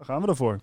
[0.00, 0.58] Daar gaan we ervoor.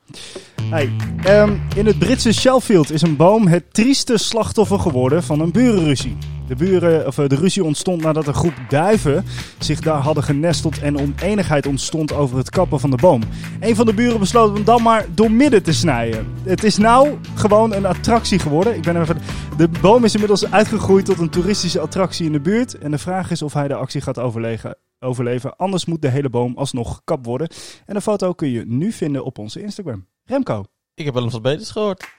[0.61, 0.91] Hey,
[1.23, 6.17] ehm, in het Britse Sheffield is een boom het trieste slachtoffer geworden van een burenruzie.
[6.47, 9.25] De, buren, of, eh, de ruzie ontstond nadat een groep duiven
[9.59, 13.21] zich daar hadden genesteld en oneenigheid ontstond over het kappen van de boom.
[13.59, 16.27] Een van de buren besloot hem dan maar door midden te snijden.
[16.43, 18.75] Het is nou gewoon een attractie geworden.
[18.75, 19.17] Ik ben even,
[19.57, 22.77] de boom is inmiddels uitgegroeid tot een toeristische attractie in de buurt.
[22.77, 24.77] En de vraag is of hij de actie gaat overleven.
[24.99, 25.55] Overleven.
[25.55, 27.49] Anders moet de hele boom alsnog gekapt worden.
[27.85, 30.07] En de foto kun je nu vinden op onze Instagram.
[30.23, 30.63] Remco.
[30.93, 32.15] Ik heb wel eens wat beters gehoord.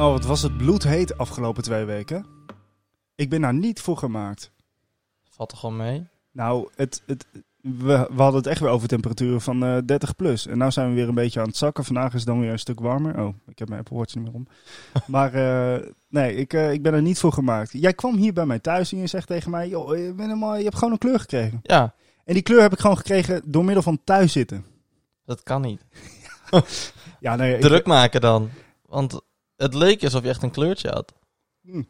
[0.00, 2.26] Oh, wat was het bloedheet afgelopen twee weken?
[3.14, 4.52] Ik ben daar niet voor gemaakt.
[5.28, 6.06] Valt toch gewoon mee?
[6.32, 7.26] Nou, het, het,
[7.62, 10.46] we, we hadden het echt weer over temperaturen van eh 30 plus.
[10.46, 11.84] En nu zijn we weer een beetje aan het zakken.
[11.84, 13.20] Vandaag is het dan weer een stuk warmer.
[13.20, 14.46] Oh, ik heb mijn Apple Watch niet meer om.
[15.06, 17.72] maar eh, nee, ik, eh, ik ben er niet voor gemaakt.
[17.72, 19.68] Jij kwam hier bij mij thuis en je zegt tegen mij...
[19.68, 21.60] Joh, je, bent helemaal, je hebt gewoon een kleur gekregen.
[21.62, 24.64] Ja, En die kleur heb ik gewoon gekregen door middel van thuis zitten.
[25.24, 25.84] dat kan niet.
[27.20, 28.50] Ja, nee, ik- Druk maken dan.
[28.86, 29.20] Want
[29.56, 31.12] het leek alsof je echt een kleurtje had.
[31.62, 31.82] Hm.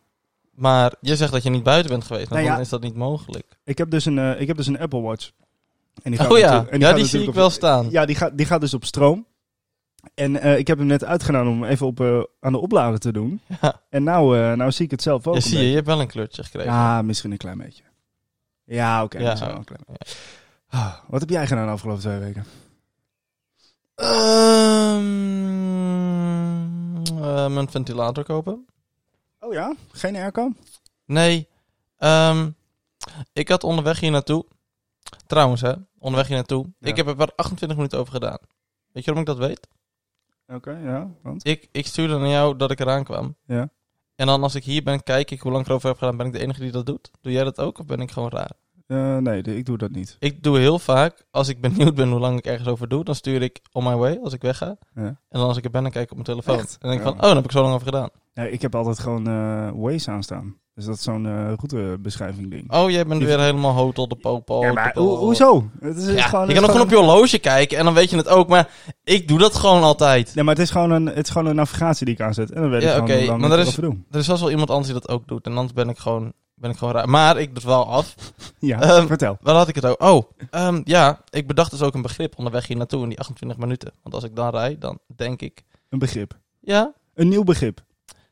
[0.51, 2.29] Maar je zegt dat je niet buiten bent geweest.
[2.31, 2.53] Nou, Nou ja.
[2.55, 3.59] dan is dat niet mogelijk.
[3.65, 5.31] Ik heb dus een, ik heb dus een Apple Watch.
[6.03, 7.91] En Oh natuurlijk- ja, en ja gaat die zie ik op- wel staan.
[7.91, 9.27] Ja, die gaat, die gaat dus op stroom.
[10.15, 13.13] En eh, ik heb hem net uitgedaan om even op, eh, aan de oplader te
[13.13, 13.41] doen.
[13.61, 13.81] Ja.
[13.91, 15.35] En nou, eh, nou zie ik het zelf ook.
[15.35, 16.73] Ja, zie je, je hebt wel een kleurtje gekregen.
[16.73, 17.83] Ja, misschien een klein beetje.
[18.65, 19.19] Ja, oké.
[19.19, 19.63] Ja.
[20.69, 22.45] Ah, wat heb jij gedaan de afgelopen twee weken?
[25.81, 28.67] Ehm, eh, mijn ventilator kopen?
[29.41, 29.75] Oh ja?
[29.93, 30.53] Geen airco?
[31.07, 31.49] Nee.
[31.99, 32.51] Ehm,
[33.33, 34.45] ik had onderweg hier naartoe.
[35.27, 35.73] Trouwens, hè.
[35.99, 36.67] Onderweg hier naartoe.
[36.79, 36.89] Ja.
[36.89, 38.39] Ik heb er maar 28 minuten over gedaan.
[38.93, 39.69] Weet je waarom ik dat weet?
[40.47, 41.11] Oké, ja.
[41.23, 41.47] Want?
[41.47, 43.37] Ik, ik stuurde naar jou dat ik eraan kwam.
[43.47, 43.69] Ja.
[44.17, 46.17] En dan als ik hier ben, kijk ik hoe lang ik erover heb gedaan.
[46.17, 47.11] Ben ik de enige die dat doet?
[47.21, 48.51] Doe jij dat ook of ben ik gewoon raar?
[48.87, 50.17] Eh, nee, ik doe dat niet.
[50.19, 53.15] Ik doe heel vaak, als ik benieuwd ben hoe lang ik ergens over doe, dan
[53.15, 54.77] stuur ik on my way als ik wegga.
[54.95, 55.03] Ja.
[55.03, 56.59] En dan als ik er ben, dan kijk ik op mijn telefoon.
[56.59, 56.73] Echt?
[56.73, 57.13] En dan denk ik Ja.
[57.13, 58.09] van, oh, dan heb ik zo lang over gedaan.
[58.51, 60.57] Ik heb altijd gewoon eh Waze aanstaan.
[60.81, 62.73] Dus dat is zo'n eh, routebeschrijving ding.
[62.73, 64.63] Oh, jij bent weer helemaal hotel de popo.
[64.63, 65.69] ja, maar de ho- po- hoezo?
[65.81, 68.11] Het is Ja, gewoon, je kan ook gewoon op je horloge kijken en dan weet
[68.11, 68.49] je het ook.
[68.49, 68.69] Maar
[69.05, 70.35] ik doe dat gewoon altijd.
[70.35, 72.51] Nee, maar het is gewoon een, het is gewoon een navigatie die ik aanzet.
[72.53, 73.77] En dan weet Ja, ik gewoon oké, hoe lang maar er is-.
[73.77, 75.47] Er is vast wel iemand anders die dat ook doet.
[75.47, 77.09] En anders ben ik gewoon, ben ik gewoon raar.
[77.09, 78.15] Maar ik doe het wel af.
[78.59, 79.39] Ja, Ehm, vertel.
[79.41, 80.03] Waar had ik het ook?
[80.03, 81.21] Oh, ehm, ja.
[81.31, 83.93] Ik bedacht dus ook een begrip onderweg hier naartoe in die 28 minuten.
[84.03, 85.65] Want als ik dan rijd, dan denk ik...
[85.89, 86.39] Een begrip.
[86.61, 87.81] Ja, Een nieuw begrip.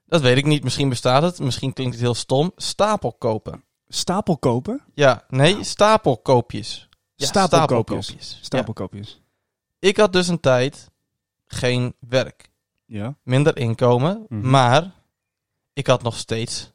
[0.09, 0.65] Dat weet ik niet.
[0.65, 1.39] Misschien bestaat het.
[1.39, 2.53] Misschien klinkt het heel stom.
[2.57, 3.65] Stapel kopen.
[3.89, 4.83] Stapel kopen.
[4.95, 6.89] Ja, nee, stapelkoopjes.
[7.15, 8.07] Ja, Stapelkoopjes.
[8.07, 8.31] stapelkoopjes.
[8.39, 8.45] Ja.
[8.45, 9.21] Stapelkoopjes.
[9.79, 10.91] Ik had dus een tijd
[11.47, 12.51] geen werk.
[12.87, 13.17] Ja.
[13.23, 14.27] Minder inkomen.
[14.29, 14.51] Mhm.
[14.51, 14.95] Maar
[15.73, 16.73] ik had nog steeds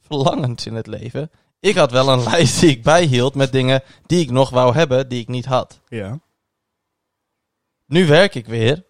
[0.00, 1.30] verlangens in het leven.
[1.60, 5.08] Ik had wel een lijst die ik bijhield met dingen die ik nog wou hebben,
[5.08, 5.80] die ik niet had.
[5.88, 6.20] Ja.
[7.86, 8.84] Nu werk ik weer.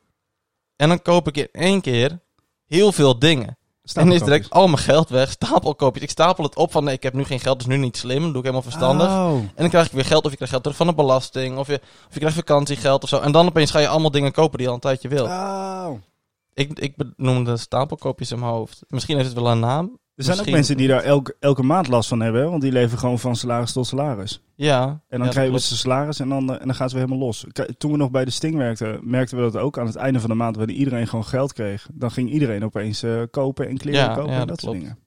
[0.76, 2.20] En dan koop ik in één keer
[2.66, 3.58] heel veel dingen.
[3.94, 5.30] En is direct al mijn geld weg.
[5.30, 6.02] Stapelkoopjes.
[6.02, 8.20] Ik stapel het op van nee, ik heb nu geen geld, dus nu niet slim.
[8.20, 9.06] doe ik helemaal verstandig.
[9.06, 9.34] Oh.
[9.34, 11.66] En dan krijg ik weer geld, of je krijgt geld terug van de belasting, of
[11.66, 13.20] je, of je krijgt vakantiegeld of zo.
[13.20, 15.24] En dan opeens ga je allemaal dingen kopen die je al een tijdje wil.
[15.24, 15.90] Oh.
[16.54, 18.82] Ik, ik noemde stapelkoopjes in mijn hoofd.
[18.88, 19.98] Misschien heeft het wel een naam.
[20.16, 22.72] Er zijn ook mensen die daar elke, elke maand last van hebben, hè, want die
[22.72, 24.42] leven gewoon van salaris tot salaris.
[24.54, 24.82] Ja.
[24.88, 25.66] En dan ja, krijgen klopt.
[25.66, 27.46] ze salaris en dan, eh, en dan gaan ze weer helemaal los.
[27.52, 29.78] K- Toen we nog bij de Sting werkten, merkten we dat ook.
[29.78, 33.02] Aan het einde van de maand, wanneer iedereen gewoon geld kreeg, dan ging iedereen opeens
[33.02, 34.86] eh, kopen en kleren Ja, kopen ja, en dat, dat soort klopt.
[34.88, 35.04] dingen.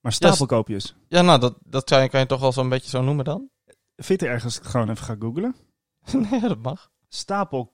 [0.00, 0.94] Maar stapelkoopjes.
[1.08, 3.48] Ja, nou, dat, dat kan je, kan je toch wel zo'n beetje zo noemen dan?
[3.96, 5.54] Vind je ergens gewoon even gaan googlen?
[6.30, 6.90] nee, dat mag.
[7.08, 7.72] Stapel.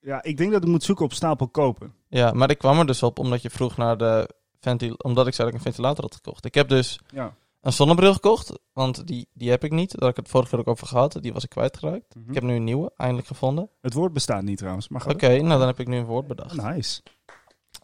[0.00, 1.94] Ja, ik denk dat ik moet zoeken op stapel kopen.
[2.18, 4.28] Ja, maar ik kwam er dus op omdat je vroeg naar de
[4.60, 4.94] ventil...
[4.94, 6.44] Omdat ik zei dat ik een ventilator had gekocht.
[6.44, 7.34] Ik heb dus Ja.
[7.60, 9.98] een zonnebril gekocht, want die, die heb ik niet.
[9.98, 11.18] Daar ik het vorige keer ook over gehad.
[11.20, 12.14] Die was ik kwijtgeraakt.
[12.14, 12.28] Mhm.
[12.28, 13.68] Ik heb nu een nieuwe, eindelijk gevonden.
[13.80, 14.88] Het woord bestaat niet trouwens.
[14.88, 16.56] Maar Oké, nou dan heb ik nu een woord bedacht.
[16.62, 17.00] Nice.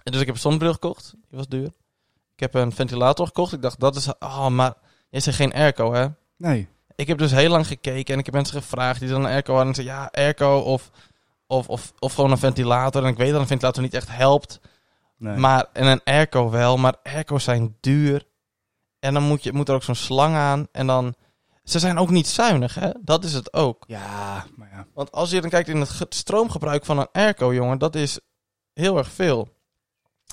[0.03, 1.15] Dus ik heb een zonnebril gekocht.
[1.29, 1.73] Die was duur.
[2.35, 3.53] Ik heb een ventilator gekocht.
[3.53, 4.09] Ik dacht, dat is...
[4.19, 4.75] Oh, maar
[5.10, 6.07] jij zegt geen airco, hè?
[6.37, 6.69] Nee.
[6.95, 9.54] Ik heb dus heel lang gekeken en ik heb mensen gevraagd die dan een airco
[9.54, 9.69] hadden.
[9.69, 10.91] En zeiden, ja, airco of,
[11.51, 13.03] of, of, of gewoon een ventilator.
[13.03, 14.61] En ik weet dat een ventilator niet echt helpt.
[15.17, 15.37] nee.
[15.37, 18.27] Maar, en een airco wel, maar airco's zijn duur.
[18.99, 20.69] En dan moet, je, moet er ook zo'n slang aan.
[20.73, 21.15] En dan...
[21.65, 22.91] Ze zijn ook niet zuinig, hè?
[23.01, 23.85] Dat is het ook.
[23.87, 24.87] Ja, maar ja.
[24.95, 28.21] Want als je dan kijkt in het ge- stroomgebruik van een airco, jongen, dat is
[28.73, 29.41] heel erg veel.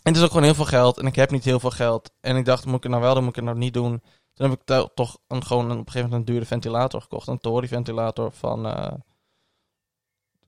[0.03, 0.97] En het is ook gewoon heel veel geld.
[0.97, 2.11] En ik heb niet heel veel geld.
[2.21, 4.01] En ik dacht, moet ik het nou wel doen, moet ik het nou niet doen?
[4.33, 7.01] Toen heb ik to- toch een, gewoon een, op een gegeven moment een dure ventilator
[7.01, 7.27] gekocht.
[7.27, 8.65] Een Tory ventilator van...
[8.67, 8.91] eh,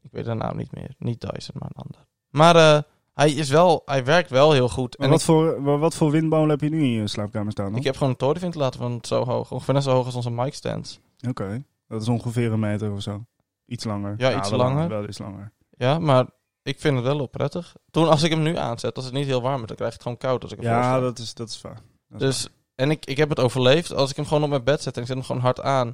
[0.04, 0.94] ik weet de naam niet meer.
[0.98, 2.06] Niet Dyson, maar een ander.
[2.30, 2.82] Maar eh,
[3.14, 4.98] Hij, is wel, hij werkt wel heel goed.
[4.98, 7.52] Maar En wat, ik, voor, wa- wat voor windmolen heb je nu in je slaapkamer
[7.52, 7.70] staan?
[7.70, 7.76] dan?
[7.80, 9.52] ik heb gewoon een torenventilator van zo hoog.
[9.52, 11.00] Ongeveer net zo hoog als onze mic stands.
[11.28, 13.26] Oké, dat is ongeveer een meter of zo.
[13.66, 14.14] Iets langer.
[14.18, 14.88] Ja, iets wel langer.
[14.90, 15.52] Wel iets langer.
[15.70, 16.26] Ja, maar
[16.64, 17.76] ik vind het wel prettig.
[17.92, 19.98] Toen, als ik hem nu aanzet, als het niet heel warm is, dan krijg je
[19.98, 21.82] het gewoon koud als ik ervoor Ja, dat is, dat is waar.
[22.08, 23.94] Dat Dus, en ik, ik heb het overleefd.
[23.94, 25.94] Als ik hem gewoon op mijn bed zet en ik zet hem gewoon hard aan.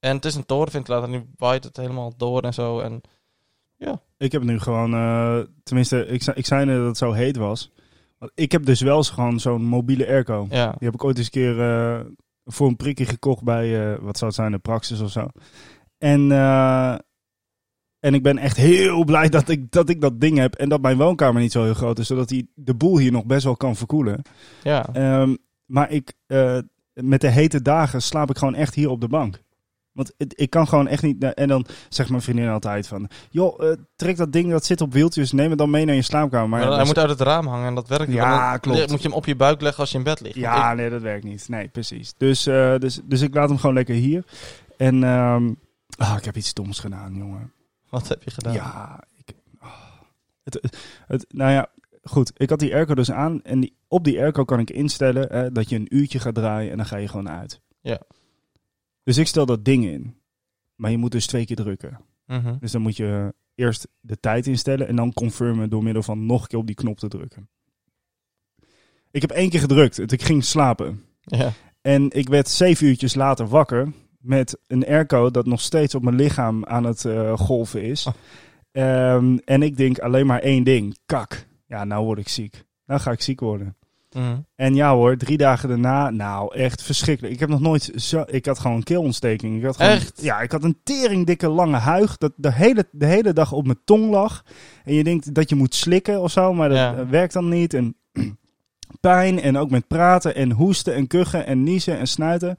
[0.00, 2.80] En het is een torenventilator en nu waait het helemaal door en zo.
[2.80, 3.00] En
[4.16, 7.36] Ik heb nu gewoon, eh, tenminste, ik, zei- ik zei net dat het zo heet
[7.36, 7.72] was.
[8.18, 10.46] Want ik heb dus wel eens gewoon zo'n mobiele airco.
[10.50, 12.00] ja, Die heb ik ooit eens een keer eh,
[12.44, 15.28] voor een prikje gekocht bij, eh, wat zou het zijn, de Praxis of zo.
[15.98, 16.32] En,
[18.00, 20.80] en ik ben echt heel blij dat ik, dat ik dat ding heb en dat
[20.80, 22.06] mijn woonkamer niet zo heel groot is.
[22.06, 24.22] Zodat hij de boel hier nog best wel kan verkoelen.
[24.62, 24.88] ja.
[24.92, 25.34] Ehm,
[25.66, 26.12] maar ik,
[26.92, 29.42] met de hete dagen slaap ik gewoon echt hier op de bank.
[29.98, 31.24] Want ik kan gewoon echt niet.
[31.34, 34.92] En dan zegt mijn vriendin altijd van: joh, eh, trek dat ding dat zit op
[34.92, 36.48] wieltjes, neem het dan mee naar je slaapkamer.
[36.48, 38.16] Maar hij moet uit het raam hangen en dat werkt niet.
[38.16, 38.90] Ja, dan klopt.
[38.90, 40.34] Moet je hem op je buik leggen als je in bed ligt.
[40.34, 41.48] Ja, ik- nee, dat werkt niet.
[41.48, 42.14] Nee, precies.
[42.16, 44.24] Dus, eh, dus, dus ik laat hem gewoon lekker hier.
[44.76, 45.52] En ehm,
[45.96, 47.52] ah, ik heb iets stoms gedaan, jongen.
[47.90, 48.52] wat heb je gedaan?
[48.52, 49.68] Ja, ik, ah.
[50.44, 51.66] het, het, het- nou ja,
[52.02, 52.32] goed.
[52.36, 53.42] Ik had die airco dus aan.
[53.42, 56.70] En die, op die airco kan ik instellen eh, dat je een uurtje gaat draaien
[56.70, 57.60] en dan ga je gewoon uit.
[57.80, 57.98] Ja.
[59.08, 60.14] Dus ik stel dat ding in.
[60.74, 62.00] Maar je moet dus twee keer drukken.
[62.26, 62.58] Mhm.
[62.58, 66.42] Dus dan moet je eerst de tijd instellen en dan confirmen door middel van nog
[66.42, 67.48] een keer op die knop te drukken.
[69.10, 70.12] Ik heb één keer gedrukt.
[70.12, 71.04] Ik ging slapen.
[71.20, 71.52] ja.
[71.80, 76.16] En ik werd zeven uurtjes later wakker met een airco dat nog steeds op mijn
[76.16, 78.06] lichaam aan het eh, golven is.
[78.06, 78.14] Oh.
[78.70, 80.98] Ehm, en ik denk alleen maar één ding.
[81.06, 81.46] Kak.
[81.66, 82.64] Ja, nou word ik ziek.
[82.86, 83.76] Nou ga ik ziek worden.
[84.12, 84.36] Mhm.
[84.54, 87.34] En ja hoor, drie dagen daarna, nou echt verschrikkelijk.
[87.34, 88.24] Ik heb nog nooit zo...
[88.26, 89.56] Ik had gewoon een keelontsteking.
[89.58, 90.22] Ik had gewoon, Echt?
[90.22, 93.78] Ja, ik had een teringdikke lange huig dat de hele, de hele dag op mijn
[93.84, 94.44] tong lag.
[94.84, 97.06] En je denkt dat je moet slikken of zo, maar dat Ja.
[97.08, 97.74] werkt dan niet.
[97.74, 97.96] En
[99.00, 102.56] pijn en ook met praten en hoesten en kuchen en niezen en snuiten.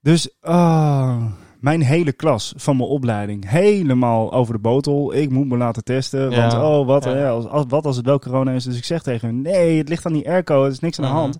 [0.00, 1.24] Dus ah,
[1.62, 5.14] mijn hele klas van mijn opleiding helemaal over de botel.
[5.14, 6.36] Ik moet me laten testen, Ja.
[6.40, 7.28] want oh, wat, Ja.
[7.30, 8.64] als, als, wat als het wel corona is.
[8.64, 11.04] Dus ik zeg tegen hun, nee, het ligt aan die airco, er is niks aan
[11.04, 11.20] de Mhm.
[11.20, 11.38] hand.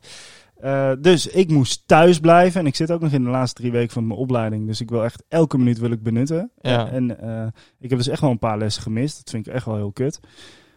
[0.56, 3.72] Eh, dus ik moest thuis blijven en ik zit ook nog in de laatste drie
[3.72, 4.66] weken van mijn opleiding.
[4.66, 6.50] Dus ik wil echt elke minuut wil ik benutten.
[6.60, 6.88] Ja.
[6.90, 7.46] En eh,
[7.78, 9.16] ik heb dus echt wel een paar lessen gemist.
[9.16, 10.20] Dat vind ik echt wel heel kut.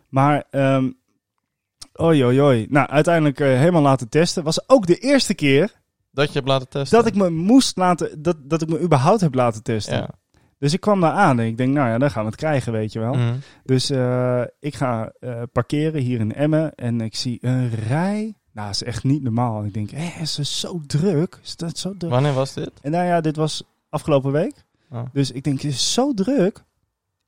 [0.09, 0.89] Maar, ehm
[1.93, 2.65] oi, oi, oi.
[2.69, 4.43] Nou, uiteindelijk eh, helemaal laten testen.
[4.43, 5.71] Was ook de eerste keer
[6.15, 6.97] Dat je hebt laten testen.
[6.97, 9.97] dat ik me moest laten, dat, dat ik me überhaupt heb laten testen.
[9.97, 10.09] Ja.
[10.59, 12.71] Dus ik kwam daar aan en ik denk, nou ja, dan gaan we het krijgen,
[12.71, 13.13] weet je wel.
[13.13, 13.35] Mhm.
[13.63, 18.35] Dus eh, ik ga eh, parkeren hier in Emmen en ik zie een rij.
[18.51, 19.65] Nou, dat is echt niet normaal.
[19.65, 21.39] Ik denk, hé, is het zo druk?
[21.43, 22.11] Is dat zo druk?
[22.11, 22.71] Wanneer was dit?
[22.81, 24.65] En nou ja, dit was afgelopen week.
[24.91, 25.01] Oh.
[25.13, 26.63] Dus ik denk, het is zo druk.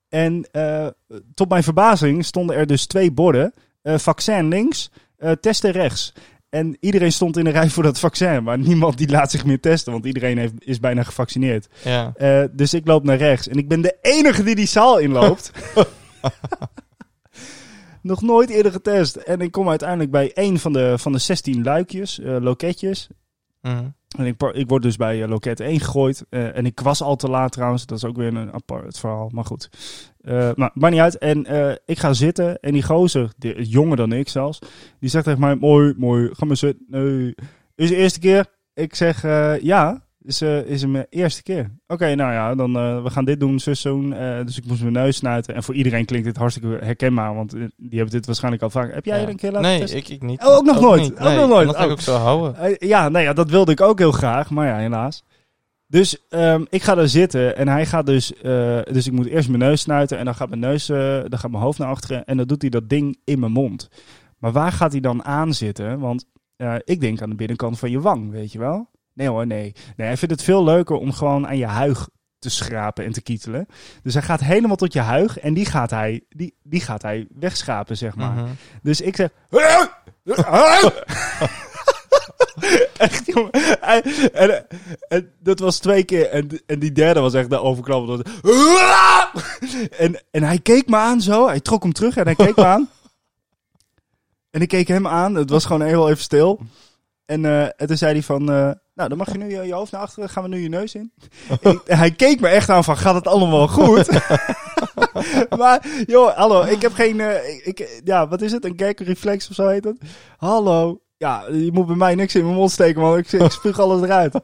[0.10, 0.88] En eh,
[1.33, 3.54] tot mijn verbazing stonden er dus twee borden.
[3.83, 4.92] vaccin links,
[5.40, 6.13] testen rechts.
[6.50, 8.44] En iedereen stond in de rij voor dat vaccin.
[8.44, 11.68] Maar niemand die laat zich meer testen, want iedereen heeft, is bijna gevaccineerd.
[11.84, 12.14] Ja.
[12.16, 13.48] Eh, dus ik loop naar rechts.
[13.48, 15.52] En ik ben de enige die die zaal inloopt.
[18.02, 19.16] Nog nooit eerder getest.
[19.16, 23.08] En ik kom uiteindelijk bij één van de, van de 16 luikjes, eh, loketjes.
[23.62, 23.88] Mhm.
[24.18, 26.25] En ik, ik word dus bij eh, loket 1 gegooid.
[26.30, 27.86] Eh, en ik was al te laat trouwens.
[27.86, 29.30] Dat is ook weer een apart verhaal.
[29.33, 29.69] Maar goed.
[30.21, 31.18] Eh maar maakt niet uit.
[31.18, 31.45] En
[31.86, 32.59] ik ga zitten.
[32.59, 34.59] En die gozer, jonger dan ik zelfs.
[35.00, 36.30] Die zegt tegen mij, mooi, mooi.
[36.33, 36.86] Ga maar zitten.
[36.89, 37.36] Nee.
[37.75, 38.45] Is de eerste keer?
[38.74, 39.21] Ik zeg,
[39.62, 40.06] ja.
[40.28, 41.72] Is, eh, is hem eerste keer.
[41.88, 44.12] Oké, nou ja, dan uh, we gaan dit doen, zus doen.
[44.14, 45.56] Uh, dus ik moest mijn neus snuiten.
[45.56, 47.36] En voor iedereen klinkt dit hartstikke herkenbaar.
[47.36, 48.94] Want uh, die hebben dit waarschijnlijk al vaak.
[48.94, 49.98] Heb jij er een keer laten nee, testen?
[50.00, 50.42] ik, ik niet.
[50.44, 51.02] Oh, ook nog nooit?
[51.02, 51.12] Niet.
[51.14, 51.68] Ook Nee, nog nooit?
[51.68, 51.92] Dat ga ik Oh.
[51.92, 52.69] ook zo houden.
[52.69, 55.24] Uh, ja, nou ja, dat wilde ik ook heel graag, maar ja, helaas.
[55.88, 59.48] Dus um, ik ga daar zitten en hij gaat dus, uh, dus ik moet eerst
[59.50, 62.26] mijn neus snuiten en dan gaat mijn neus, uh, dan gaat mijn hoofd naar achteren
[62.26, 63.90] en dan doet hij dat ding in mijn mond.
[64.38, 66.00] Maar waar gaat hij dan aan zitten?
[66.00, 66.26] Want
[66.57, 68.90] uh, ik denk aan de binnenkant van je wang, weet je wel?
[69.18, 69.74] Nee hoor, nee.
[69.95, 72.09] Nee, hij vindt het veel leuker om gewoon aan je huig
[72.40, 73.66] te schrapen en te kietelen.
[74.04, 77.28] Dus hij gaat helemaal tot je huig en die gaat hij, die, die gaat hij
[77.40, 78.31] wegschapen, zeg maar.
[78.31, 78.45] Mhm.
[78.81, 79.30] Dus ik zeg...
[82.97, 83.52] echt, jongen.
[83.81, 84.66] En, en,
[85.07, 86.30] en dat was twee keer.
[86.30, 88.21] En, en die derde was echt de overklap.
[89.97, 91.47] En, en hij keek me aan zo.
[91.47, 92.90] Hij trok hem terug en hij keek me aan.
[94.50, 95.36] En ik keek hem aan.
[95.36, 96.59] Het was gewoon heel even stil.
[97.26, 98.52] En, uh, en toen zei hij van...
[98.52, 100.30] Uh, nou, dan mag je nu je, je hoofd naar achteren.
[100.30, 101.11] Gaan we nu je neus in?
[101.85, 102.97] hij keek me echt aan van...
[102.97, 104.09] Gaat het allemaal goed?
[105.59, 106.63] maar, joh, hallo.
[106.63, 107.19] Ik heb geen...
[107.19, 108.66] Uh, ik, ja, wat is het?
[108.66, 109.97] Een kijkreflex of zo heet het?
[110.37, 111.01] Hallo.
[111.18, 113.18] Ja, je moet bij mij niks in mijn mond steken, man.
[113.18, 114.39] Ik, ik spuug alles eruit.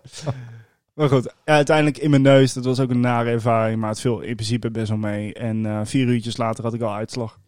[0.93, 2.53] Maar goed, uiteindelijk in mijn neus.
[2.53, 5.33] Dat was ook een nare ervaring, maar het viel in principe best wel mee.
[5.33, 7.39] En uh, vier uurtjes later had ik al uitslag.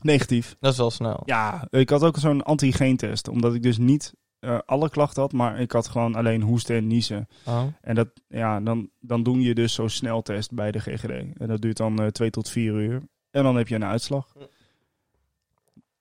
[0.00, 0.56] Negatief.
[0.60, 1.22] Dat is wel snel.
[1.24, 3.28] Ja, ik had ook zo'n antigeentest.
[3.28, 6.86] Omdat ik dus niet eh, alle klachten had, maar ik had gewoon alleen hoesten en
[6.86, 7.28] niezen.
[7.46, 7.64] Oh.
[7.80, 11.38] En dat, ja, dan, dan doen je dus zo'n sneltest bij de GGD.
[11.38, 13.02] En dat duurt dan eh, twee tot vier uur.
[13.30, 14.32] En dan heb je een uitslag.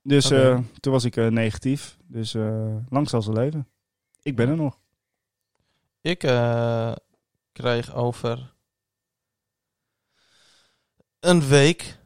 [0.08, 1.98] Dus eh, toen was ik eh, negatief.
[2.06, 3.68] Dus eh lang zal ze leven.
[4.22, 4.80] Ik ben er nog.
[6.02, 6.96] Ik eh,
[7.52, 8.54] krijg over
[11.20, 11.98] een week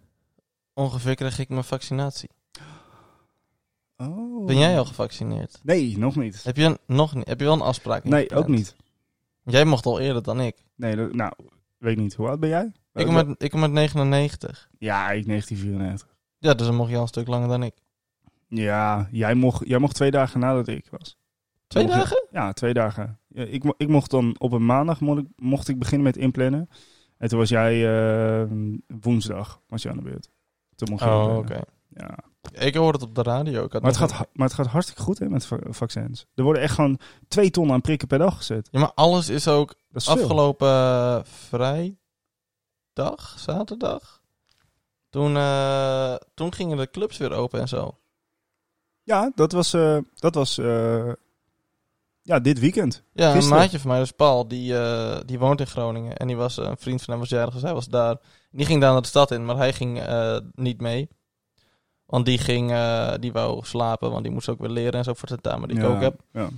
[0.73, 2.29] ongeveer krijg ik mijn vaccinatie.
[4.01, 4.45] Oh.
[4.45, 5.59] Ben jij al gevaccineerd?
[5.63, 6.43] Nee, nog niet.
[6.43, 7.27] Heb je een, nog niet?
[7.27, 8.03] Heb je wel een afspraak?
[8.03, 8.75] Nee, ook niet.
[9.43, 10.55] Jij mocht al eerder dan ik.
[10.75, 11.33] Nee, nou,
[11.77, 12.13] weet niet.
[12.13, 12.71] Hoe oud ben jij?
[12.93, 14.69] Ik kom, met, ik kom met 99.
[14.77, 16.07] Ja, ik 1994.
[16.37, 17.73] Ja, dus dan mocht je al een stuk langer dan ik.
[18.47, 21.17] Ja, jij mocht, jij mocht twee dagen nadat ik was.
[21.67, 22.27] Twee Mocht dagen?
[22.31, 23.19] Ja, twee dagen.
[23.27, 26.69] Ja, ik, ik mocht dan op een maandag mocht ik, mocht ik beginnen met inplannen.
[27.17, 27.73] En toen was jij
[28.41, 28.47] eh,
[29.01, 30.29] woensdag was je aan de beurt.
[30.75, 31.61] Toen mocht je Oh, oké.
[31.87, 32.17] Ja.
[32.51, 33.67] Ik hoorde het op de radio.
[33.71, 36.25] Maar, het gaat, maar het gaat hartstikke goed hè, met va- vaccins.
[36.35, 38.67] Er worden echt gewoon twee ton aan prikken per dag gezet.
[38.71, 41.95] Ja, maar alles is ook is afgelopen eh, vrijdag,
[43.39, 44.21] zaterdag.
[45.09, 47.97] Toen, eh, toen gingen de clubs weer open en zo.
[49.03, 50.55] Ja, dat was, eh, dat was
[52.21, 53.03] ja, dit weekend.
[53.13, 53.57] Ja, Gisteren.
[53.57, 54.75] een maatje van mij, dus Paul, die,
[55.25, 56.17] die woont in Groningen.
[56.17, 58.17] En die was, een vriend van hem was jarig, dus hij was daar.
[58.51, 60.03] Die ging daar naar de stad in, maar hij ging
[60.55, 61.09] niet mee.
[62.11, 65.13] Want die ging, eh, die wou slapen, want die moest ook weer leren en zo
[65.13, 66.19] voor zijn tentamen die ik ook heb.
[66.31, 66.49] Ja.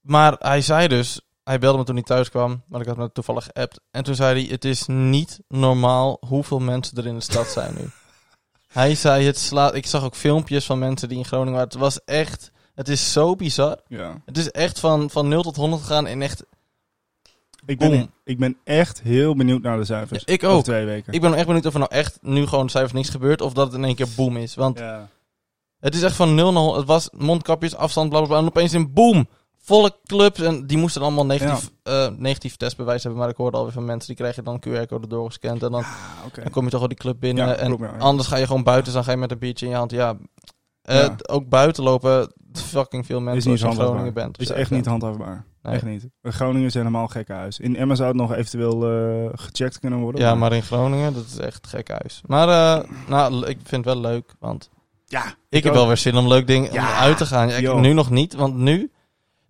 [0.00, 3.12] Maar hij zei dus, hij belde me toen hij thuis kwam, maar ik had me
[3.12, 3.80] toevallig geappt.
[3.90, 7.74] En toen zei hij, het is niet normaal hoeveel mensen er in de stad zijn
[7.78, 7.90] nu.
[8.80, 11.68] hij zei, het slaat, ik zag ook filmpjes van mensen die in Groningen waren.
[11.68, 13.78] Het was echt, het is zo bizar.
[13.88, 14.20] ja.
[14.24, 16.44] Het is echt van, van 0 tot 100 gegaan en echt,
[17.70, 18.10] Ik, ben, Boom.
[18.24, 20.22] ik ben echt heel benieuwd naar de cijfers.
[20.26, 20.64] Ja, ik Over ook.
[20.64, 21.12] twee weken.
[21.12, 23.52] ik ben echt benieuwd of er nou echt nu gewoon de cijfers niks gebeurt of
[23.52, 24.54] dat het in één keer boom is.
[24.54, 25.08] Want ja.
[25.80, 28.38] het is echt van 0 naar 100, het was mondkapjes, afstand, bla bla bla.
[28.38, 29.28] En opeens een boom.
[29.62, 33.20] Volle clubs en die moesten allemaal negatief, eh, negatief testbewijs hebben.
[33.20, 35.62] Maar ik hoorde alweer van mensen die krijgen dan QR-code doorgescand.
[35.62, 37.58] En dan, Ah, dan kom je toch wel die club binnen.
[37.58, 39.70] En klopt, anders ga je gewoon buiten, dus dan ga je met een biertje in
[39.72, 39.90] je hand.
[39.90, 40.16] Ja,
[40.82, 43.72] Eh, ook buiten lopen, fucking veel mensen als je in.
[43.74, 44.40] Groningen bent.
[44.40, 45.44] Is echt niet handhaafbaar.
[45.62, 45.74] Nee.
[45.74, 46.08] Echt niet.
[46.22, 47.58] Groningen is helemaal een gekke huis.
[47.58, 50.20] In Emma zou het nog eventueel eh, gecheckt kunnen worden.
[50.20, 52.20] Ja, maar in Groningen, dat is echt gek huis.
[52.26, 52.48] Maar
[52.78, 54.70] eh, nou, ik vind het wel leuk, want
[55.06, 57.50] Ja, ik, heb wel weer zin om leuk dingen om uit te gaan.
[57.50, 58.80] Ik, nu nog niet, want nu...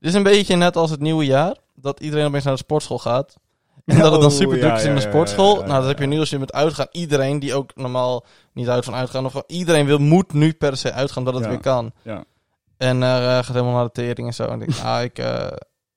[0.00, 2.98] Het is een beetje net als het nieuwe jaar, dat iedereen opeens naar de sportschool
[2.98, 3.36] gaat.
[3.84, 5.54] En dat het dan Oh, super druk is in de sportschool.
[5.56, 6.86] nou, dat heb je nu als je met uitgaan.
[6.90, 10.92] Iedereen die ook normaal niet uit van uitgaan, of iedereen wil, moet nu per se
[10.92, 11.48] uitgaan dat het Ja.
[11.48, 11.92] weer kan.
[12.02, 12.24] Ja.
[12.76, 14.44] En eh gaat helemaal naar de tering en zo.
[14.44, 15.18] En ik denk, ah, ik,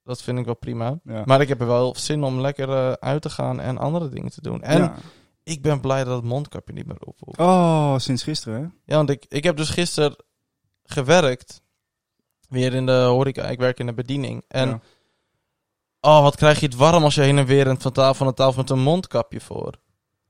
[0.04, 1.00] dat vind ik wel prima.
[1.04, 1.22] Ja.
[1.26, 4.32] Maar ik heb er wel zin om lekker eh, uit te gaan en andere dingen
[4.32, 4.62] te doen.
[4.62, 4.96] En Ja.
[5.44, 7.40] ik ben blij dat het mondkapje niet meer op hoeft.
[7.40, 8.68] Oh, sinds gisteren hè?
[8.94, 10.16] Ja, want ik, ik heb dus gisteren
[10.84, 11.62] gewerkt.
[12.50, 13.44] Weer in de horeca.
[13.50, 14.44] Ik werk in de bediening.
[14.48, 14.80] En Ja.
[16.02, 18.62] oh, wat krijg je het warm als je heen en weer van tafel naar tafel
[18.62, 19.74] met een mondkapje voor.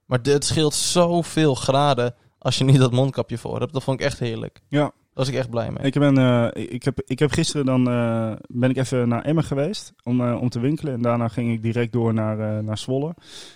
[0.06, 3.74] Maar dit- scheelt zoveel graden als je niet dat mondkapje voor hebt.
[3.74, 4.62] Dat vond ik echt heerlijk.
[4.68, 4.80] Ja.
[4.80, 4.92] Daar
[5.26, 5.86] was ik echt blij mee.
[5.86, 9.44] Ik, ben, eh, ik, heb, ik heb gisteren dan eh, ben ik even naar Emmen
[9.44, 10.94] geweest om, eh, om te winkelen.
[10.94, 13.16] En daarna ging ik direct door naar, naar Zwolle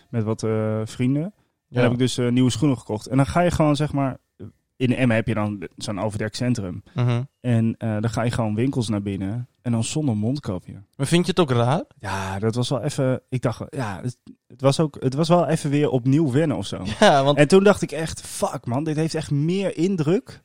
[0.10, 0.46] met wat
[0.84, 1.24] vrienden.
[1.24, 1.34] En
[1.68, 1.82] ja.
[1.82, 3.08] heb ik dus nieuwe schoenen gekocht.
[3.08, 4.18] En dan ga je gewoon zeg maar...
[4.76, 6.84] In Emmen heb je dan zo'n overdekcentrum.
[6.94, 7.24] Mhm.
[7.42, 9.48] En dan ga je gewoon winkels naar binnen.
[9.68, 10.82] En dan zonder mondkapje.
[10.96, 11.84] Maar vind je het ook raar?
[12.00, 13.22] Ja, dat was wel even...
[13.30, 16.66] Ik dacht, ja, het, het was ook, het was wel even weer opnieuw wennen of
[16.66, 16.84] zo.
[17.00, 20.44] Ja, want En toen dacht ik echt, fuck man, dit heeft echt meer indruk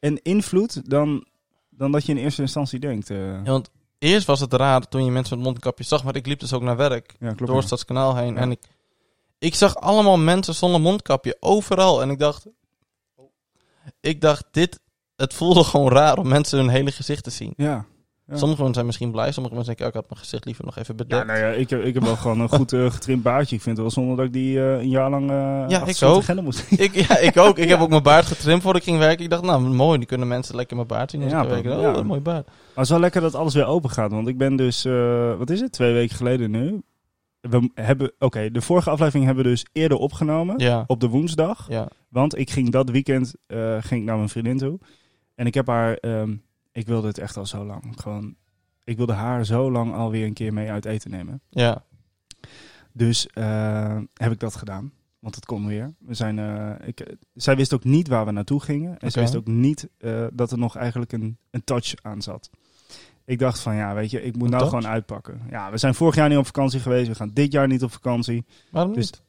[0.00, 1.26] en invloed dan,
[1.70, 3.10] dan dat je in eerste instantie denkt.
[3.10, 3.18] eh.
[3.18, 6.40] Ja, want eerst was het raar toen je mensen met mondkapjes zag, maar ik liep
[6.40, 7.46] dus ook naar werk ja, klopt.
[7.46, 7.66] door het.
[7.66, 8.40] Stadskanaal heen Ja.
[8.40, 8.60] en ik,
[9.38, 12.46] ik zag allemaal mensen zonder mondkapje overal en ik dacht,
[14.00, 14.80] ik dacht dit,
[15.16, 17.52] het voelde gewoon raar om mensen hun hele gezicht te zien.
[17.56, 17.84] Ja.
[18.26, 18.36] Ja.
[18.36, 20.76] Sommige mensen zijn misschien blij, sommige mensen denken, oh, ik had mijn gezicht liever nog
[20.78, 21.26] even Ja, bedekt.
[21.26, 23.56] nou ja, ik, heb, ik heb wel gewoon een goed eh, getrimd baardje.
[23.56, 26.02] Ik vind het wel zonde dat ik die eh, een jaar lang eh Ja, ik
[26.02, 26.40] ook.
[26.42, 26.70] moest.
[26.70, 27.58] Ik, ja, ik ook.
[27.58, 29.24] Ik heb ook mijn baard getrimd voordat ik ging werken.
[29.24, 31.76] Ik dacht, nou mooi, nu kunnen mensen lekker mijn baard zien als Ja, ik werken.
[31.76, 31.94] Oh, ja.
[31.94, 32.46] een mooi baard.
[32.46, 34.10] Maar het is wel lekker dat alles weer open gaat.
[34.10, 36.82] Want ik ben dus, eh, wat is het, twee weken geleden nu.
[37.40, 40.58] We hebben, oké, de vorige aflevering hebben we dus eerder opgenomen.
[40.58, 41.66] Ja, Op de woensdag.
[41.68, 41.88] ja.
[42.08, 44.78] Want ik ging dat weekend eh, ging ik naar mijn vriendin toe.
[45.34, 46.34] En ik heb haar, ehm,
[46.74, 47.92] ik wilde het echt al zo lang.
[48.00, 48.34] Gewoon,
[48.84, 51.40] ik wilde haar zo lang alweer een keer mee uit eten nemen.
[51.50, 51.84] ja.
[52.96, 54.92] Dus eh, heb ik dat gedaan.
[55.18, 55.94] Want het kon weer.
[55.98, 58.90] We zijn, eh, ik, zij wist ook niet waar we naartoe gingen.
[58.98, 59.20] En ze Oké.
[59.20, 62.50] wist ook niet eh, dat er nog eigenlijk een, een touch aan zat.
[63.24, 64.68] Ik dacht van ja, weet je, ik moet Een nou touch?
[64.78, 65.40] gewoon uitpakken.
[65.50, 67.08] Ja, we zijn vorig jaar niet op vakantie geweest.
[67.08, 68.44] We gaan dit jaar niet op vakantie.
[68.70, 69.22] Waarom Dus niet?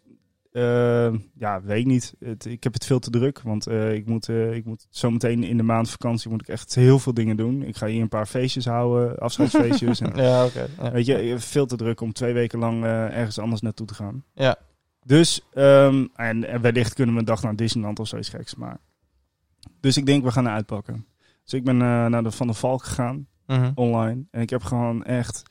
[0.56, 2.14] Eh, ja, weet ik niet.
[2.20, 5.44] Het, ik heb het veel te druk, want eh, ik moet, eh, ik moet zometeen
[5.44, 7.62] in de maand vakantie moet ik echt heel veel dingen doen.
[7.64, 10.00] Ik ga hier een paar feestjes houden, afscheidsfeestjes.
[10.00, 10.68] en, Ja, oké.
[10.82, 10.92] ja.
[10.92, 14.24] weet je, veel te druk om twee weken lang eh, ergens anders naartoe te gaan.
[14.34, 14.56] Ja.
[15.06, 18.78] Dus, ehm, en, en wellicht kunnen we een dag naar Disneyland of zoiets geks, maar...
[19.80, 21.06] Dus ik denk, we gaan uitpakken.
[21.44, 23.72] Dus ik ben naar de Van der Valk gegaan, Mhm.
[23.76, 24.24] online.
[24.32, 25.44] En ik heb gewoon echt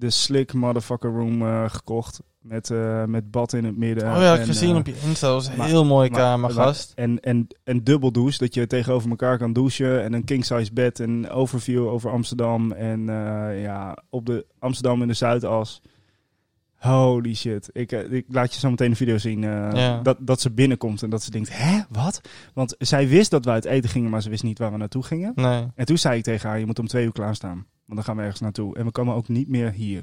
[0.00, 2.20] de slick motherfucker room eh, gekocht.
[2.40, 4.04] Met, eh, met bad in het midden.
[4.04, 5.32] Oh ja, ik En, gezien eh, op je Insta.
[5.32, 6.92] Was een heel mooie kamer, gast.
[6.94, 10.02] En, en, en dubbel douche, dat je tegenover elkaar kan douchen.
[10.02, 12.72] En een king size bed en overview over Amsterdam.
[12.72, 13.04] En
[13.60, 15.82] ja, op de Amsterdam in de Zuidas.
[16.76, 17.70] Holy shit.
[17.72, 19.40] Ik, ik laat je zo meteen een video zien.
[19.40, 20.00] Ja.
[20.02, 22.20] dat, dat ze binnenkomt en dat ze denkt, hè, wat?
[22.54, 25.02] Want zij wist dat we uit eten gingen, maar ze wist niet waar we naartoe
[25.02, 25.32] gingen.
[25.34, 25.66] Nee.
[25.74, 27.66] En toen zei ik tegen haar, je moet om twee uur klaarstaan.
[27.90, 28.76] Want dan gaan we ergens naartoe.
[28.76, 30.02] En we komen ook niet meer hier.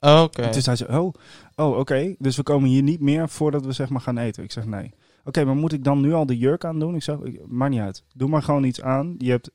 [0.00, 0.42] Oh, Oké.
[0.42, 1.14] En toen zei ze, oh,
[1.56, 2.14] oh oké.
[2.18, 4.42] Dus we komen hier niet meer voordat we zeg maar gaan eten.
[4.44, 4.92] Ik zeg, nee.
[5.24, 6.94] Oké, maar moet ik dan nu al de jurk aan doen?
[6.94, 8.04] Ik zeg, maakt niet uit.
[8.14, 9.14] Doe maar gewoon iets aan.
[9.18, 9.50] Je hebt,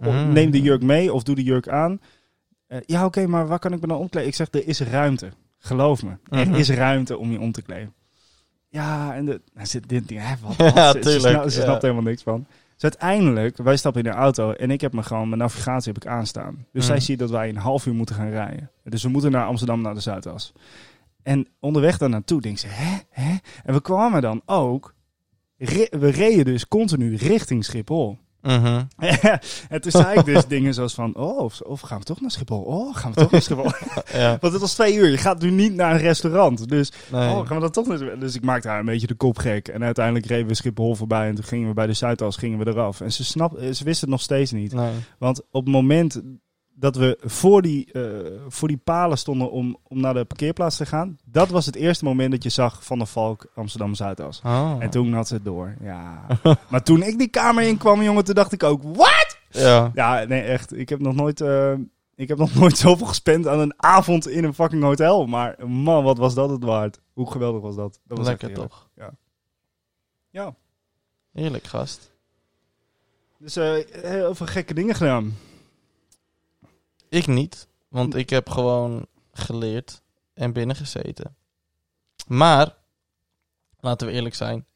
[0.00, 0.32] Mm.
[0.32, 2.00] Neem de jurk mee of doe de jurk aan.
[2.66, 4.28] Eh, ja, oké, maar waar kan ik me dan omkleden?
[4.28, 5.30] Ik zeg, er is ruimte.
[5.58, 6.10] Geloof me.
[6.28, 6.54] Er Mhm.
[6.54, 7.94] is ruimte om je om te kleden.
[8.68, 10.92] Ja, en de, nou, zit dit ding, hè, wat, Ja?
[10.92, 11.64] Ze- ze, tuurlijk, snapt, ze ja.
[11.64, 12.46] snapt helemaal niks van.
[12.82, 16.02] Dus uiteindelijk, wij stappen in de auto en ik heb me gewoon, mijn navigatie heb
[16.02, 16.66] ik aanstaan.
[16.72, 17.04] Dus zij Mhm.
[17.04, 18.70] ziet dat wij een half uur moeten gaan rijden.
[18.84, 20.52] Dus we moeten naar Amsterdam, naar de Zuidas.
[21.22, 23.36] En onderweg daar naartoe denkt ze, hè, hè?
[23.64, 24.94] En we kwamen dan ook,
[25.56, 28.18] we reden dus continu richting Schiphol.
[28.42, 28.82] Mhm.
[29.68, 32.30] en toen zei ik dus dingen zoals van, oh, of, of gaan we toch naar
[32.30, 32.60] Schiphol?
[32.62, 33.70] Oh, gaan we toch naar Schiphol?
[34.12, 34.36] Ja.
[34.40, 36.68] Want het was twee uur, je gaat nu niet naar een restaurant.
[36.68, 37.28] Dus Nee.
[37.28, 38.18] Oh, gaan we dat toch naar...
[38.18, 39.68] Dus ik maakte haar een beetje de kop gek.
[39.68, 41.28] En uiteindelijk reden we Schiphol voorbij.
[41.28, 43.00] En toen gingen we bij de Zuidas gingen we eraf.
[43.00, 44.72] En ze, snap, ze wist het nog steeds niet.
[44.72, 44.92] nee.
[45.18, 46.22] Want op het moment
[46.74, 48.02] dat we voor die, eh,
[48.48, 51.18] voor die palen stonden om, om naar de parkeerplaats te gaan...
[51.24, 54.40] dat was het eerste moment dat je zag Van de Valk Amsterdam Zuidas.
[54.44, 54.76] Oh.
[54.78, 55.76] En toen had ze het door.
[55.80, 56.26] Ja.
[56.70, 58.82] maar toen ik die kamer inkwam, jongen, toen dacht ik ook...
[58.82, 59.38] What?
[59.50, 59.90] Ja.
[59.94, 60.76] Ja, nee, echt.
[60.76, 61.40] Ik heb nog nooit...
[61.40, 61.72] eh,
[62.14, 65.26] ik heb nog nooit zoveel gespend aan een avond in een fucking hotel.
[65.26, 67.00] Maar man, wat was dat het waard.
[67.12, 68.00] Hoe geweldig was dat?
[68.06, 68.88] dat was Lekker toch?
[70.30, 70.54] Ja.
[71.32, 72.12] Heerlijk, gast.
[73.38, 75.36] Dus eh, heel veel gekke dingen gedaan.
[77.12, 80.02] Ik niet, want ik heb gewoon geleerd
[80.34, 81.36] en binnen gezeten.
[82.26, 82.74] Maar,
[83.80, 84.66] laten we eerlijk zijn,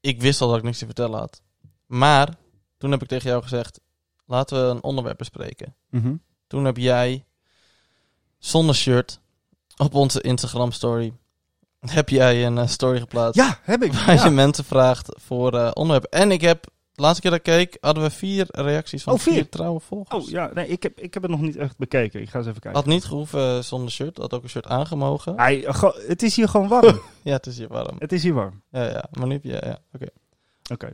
[0.00, 1.40] ik wist al dat ik niks te vertellen had.
[1.86, 2.34] Maar,
[2.78, 3.80] toen heb ik tegen jou gezegd,
[4.26, 5.74] laten we een onderwerp bespreken.
[6.46, 7.24] Toen heb jij,
[8.38, 9.20] zonder shirt,
[9.76, 11.12] op onze Instagram story,
[11.80, 13.40] heb jij een eh, story geplaatst.
[13.40, 13.92] Ja, heb ik.
[13.92, 14.24] Waar Ja.
[14.24, 16.10] je mensen vraagt voor eh onderwerpen.
[16.20, 19.18] En ik heb, de laatste keer dat ik keek, hadden we vier reacties van Oh,
[19.18, 19.32] vier?
[19.32, 20.24] vier trouwe volgers.
[20.24, 22.20] Oh ja, nee, ik heb, ik heb het nog niet echt bekeken.
[22.20, 22.80] Ik ga eens even kijken.
[22.80, 25.36] Had niet gehoeven zonder shirt, had ook een shirt aangemogen.
[25.36, 27.00] Hij, go- het is hier gewoon warm.
[27.22, 27.96] Ja, het is hier warm.
[27.98, 28.62] het is hier warm.
[28.70, 30.06] Ja, ja, maar nu je, ja, oké.
[30.72, 30.90] Oké.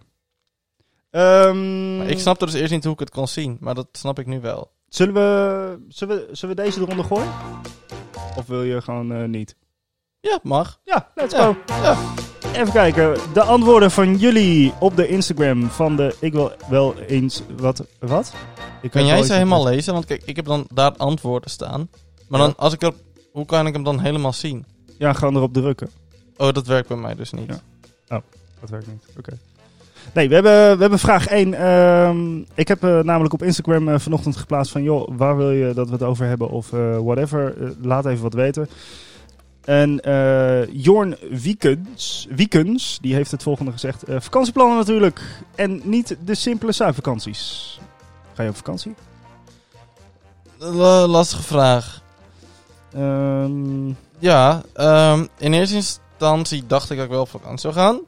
[1.11, 4.27] Ehm, ik snapte dus eerst niet hoe ik het kon zien, maar dat snap ik
[4.27, 4.71] nu wel.
[4.89, 7.33] Zullen we, zullen we, zullen we deze eronder gooien?
[8.37, 9.57] Of wil je gewoon eh, niet?
[10.21, 10.81] Ja, mag.
[10.85, 11.45] Ja, let's Ja.
[11.45, 11.57] go.
[11.83, 11.97] Ja.
[12.53, 13.17] Even kijken.
[13.33, 16.15] De antwoorden van jullie op de Instagram van de...
[16.19, 17.43] Ik wil wel eens...
[17.57, 17.85] Wat?
[17.99, 18.33] Wat?
[18.83, 19.93] Ik Kan jij ze helemaal lezen?
[19.93, 21.89] Want kijk, ik heb dan daar antwoorden staan.
[22.29, 22.47] Maar Ja.
[22.47, 22.93] dan, als ik er,
[23.33, 24.65] hoe kan ik hem dan helemaal zien?
[24.99, 25.91] Ja, gewoon erop drukken.
[26.37, 27.61] Oh, dat werkt bij mij dus niet.
[28.09, 28.23] Ja.
[28.61, 29.05] Dat werkt niet.
[29.19, 29.39] Oké.
[30.15, 31.55] Nee, we hebben, we hebben vraag 1.
[31.55, 34.83] Ehm, ik heb eh, namelijk op Instagram eh, vanochtend geplaatst van...
[34.83, 37.55] joh, waar wil je dat we het over hebben of eh, whatever.
[37.83, 38.69] Laat even wat weten.
[39.65, 44.03] En eh, Jorn Wiekens, Wiekens, die heeft het volgende gezegd.
[44.03, 45.21] Eh, vakantieplannen natuurlijk.
[45.55, 47.79] En niet de simpele zuivakanties.
[48.35, 48.95] Ga je op vakantie?
[50.59, 52.03] La- lastige vraag.
[52.93, 58.01] Ehm, Ja, ehm, in eerste instantie dacht ik dat ik wel op vakantie zou gaan.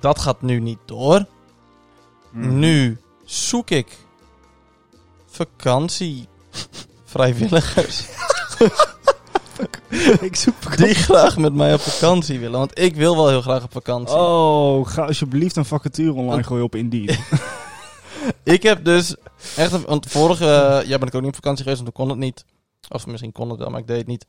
[0.00, 1.24] Dat gaat nu niet door.
[2.30, 2.58] mhm.
[2.58, 3.98] Nu zoek ik
[5.26, 6.28] vakantie
[7.04, 8.06] vrijwilligers
[10.20, 12.58] ik zoek die graag met mij op vakantie willen.
[12.58, 14.16] Want ik wil wel heel graag op vakantie.
[14.16, 17.18] Oh, ga alsjeblieft een vacature online gooien op Indeed.
[18.42, 19.16] Ik heb dus
[19.56, 19.72] echt...
[19.72, 22.14] Een, want vorige eh, jaar ben ik ook niet op vakantie geweest, want toen kon
[22.16, 22.44] het niet.
[22.88, 24.26] Of misschien kon het wel, maar ik deed het niet.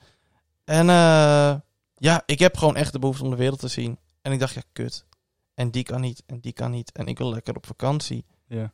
[0.64, 1.54] En eh,
[1.94, 3.98] ja, ik heb gewoon echt de behoefte om de wereld te zien.
[4.22, 5.06] En ik dacht, ja, kut.
[5.54, 6.92] En die kan niet, en die kan niet.
[6.92, 8.26] En ik wil lekker op vakantie.
[8.48, 8.72] ja.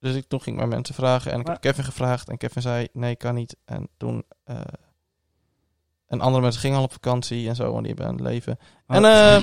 [0.00, 1.32] Dus ik, toen ging ik maar mensen vragen.
[1.32, 2.28] En ik Maar- heb Kevin gevraagd.
[2.28, 3.56] En Kevin zei, nee, kan niet.
[3.64, 4.24] En toen...
[4.44, 4.60] eh,
[6.08, 8.58] en andere mensen gingen al op vakantie en zo, want die hebben een leven.
[8.86, 9.34] En Oh.
[9.34, 9.42] eh,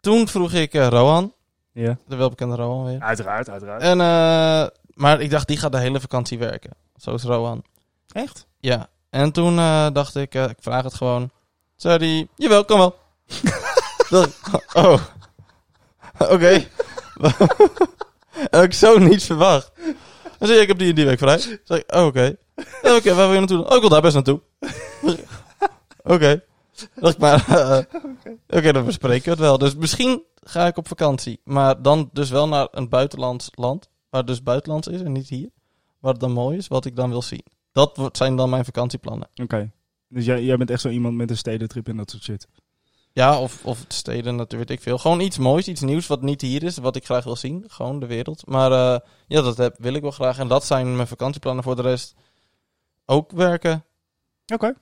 [0.00, 1.32] toen vroeg ik eh, Rohan,
[1.72, 1.96] ja.
[2.06, 3.00] de welbekende Rohan weer.
[3.00, 3.82] Uiteraard, uiteraard.
[3.82, 6.70] En, eh, maar ik dacht, die gaat de hele vakantie werken.
[6.96, 7.62] Zo is Rohan.
[8.12, 8.46] Echt?
[8.60, 8.88] Ja.
[9.10, 9.56] En toen
[9.92, 11.30] dacht ik, ik vraag het gewoon.
[11.76, 12.96] zei hij, jawel, kan wel.
[14.74, 15.00] Oh,
[16.34, 16.64] oké.
[18.50, 19.72] Heb ik zo niet verwacht.
[20.38, 21.38] Dan zei ik, ik heb die en die week vrij.
[21.38, 22.36] Zei ik, oh, oké.
[22.82, 23.64] Oké, waar wil je naartoe?
[23.68, 24.40] Oh, ik wil daar best naartoe.
[26.04, 26.42] Oké.
[26.94, 27.78] Dacht ik maar, eh,
[28.48, 29.58] oké, dan bespreken we het wel.
[29.58, 31.40] Dus misschien ga ik op vakantie.
[31.44, 33.88] Maar dan dus wel naar een buitenlands land.
[34.10, 35.48] Waar het dus buitenlands is en niet hier.
[36.00, 37.44] Waar het dan mooi is, wat ik dan wil zien.
[37.72, 39.28] Dat wordt- zijn dan mijn vakantieplannen.
[39.42, 39.70] Oké.
[40.08, 42.48] Dus jij, jij bent echt zo iemand met een stedentrip en dat soort shit.
[43.12, 44.98] Ja, of, of steden, dat weet ik veel.
[44.98, 47.64] Gewoon iets moois, iets nieuws wat niet hier is, wat ik graag wil zien.
[47.68, 48.46] Gewoon de wereld.
[48.46, 50.38] Maar eh, ja, dat heb, wil ik wel graag.
[50.38, 52.14] En dat zijn mijn vakantieplannen voor de rest.
[53.06, 53.84] Ook werken.
[54.52, 54.74] Oké.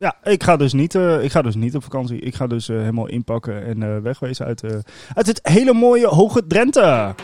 [0.00, 2.18] Ja, ik ga, dus niet, eh, ik ga dus niet op vakantie.
[2.20, 4.62] Ik ga dus eh, helemaal inpakken en eh, wegwezen uit,
[5.14, 7.14] uit het hele mooie Hoge Drenthe.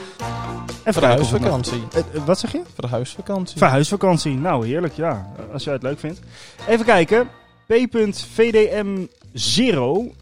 [0.82, 1.82] En Verhuisvakantie.
[2.24, 2.62] Wat zeg je?
[2.74, 3.58] Verhuisvakantie.
[3.58, 4.34] Verhuisvakantie.
[4.34, 5.32] Nou, heerlijk, ja.
[5.52, 6.20] Als jij het leuk vindt.
[6.68, 7.28] Even kijken.
[7.66, 9.08] P.VDM0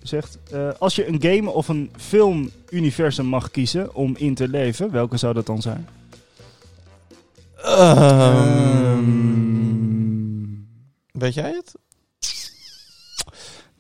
[0.03, 0.39] zegt...
[0.79, 5.35] als je een game of een filmuniversum mag kiezen om in te leven, welke zou
[5.35, 5.89] dat dan zijn?
[7.57, 9.03] Ehm,
[11.13, 11.75] weet jij het?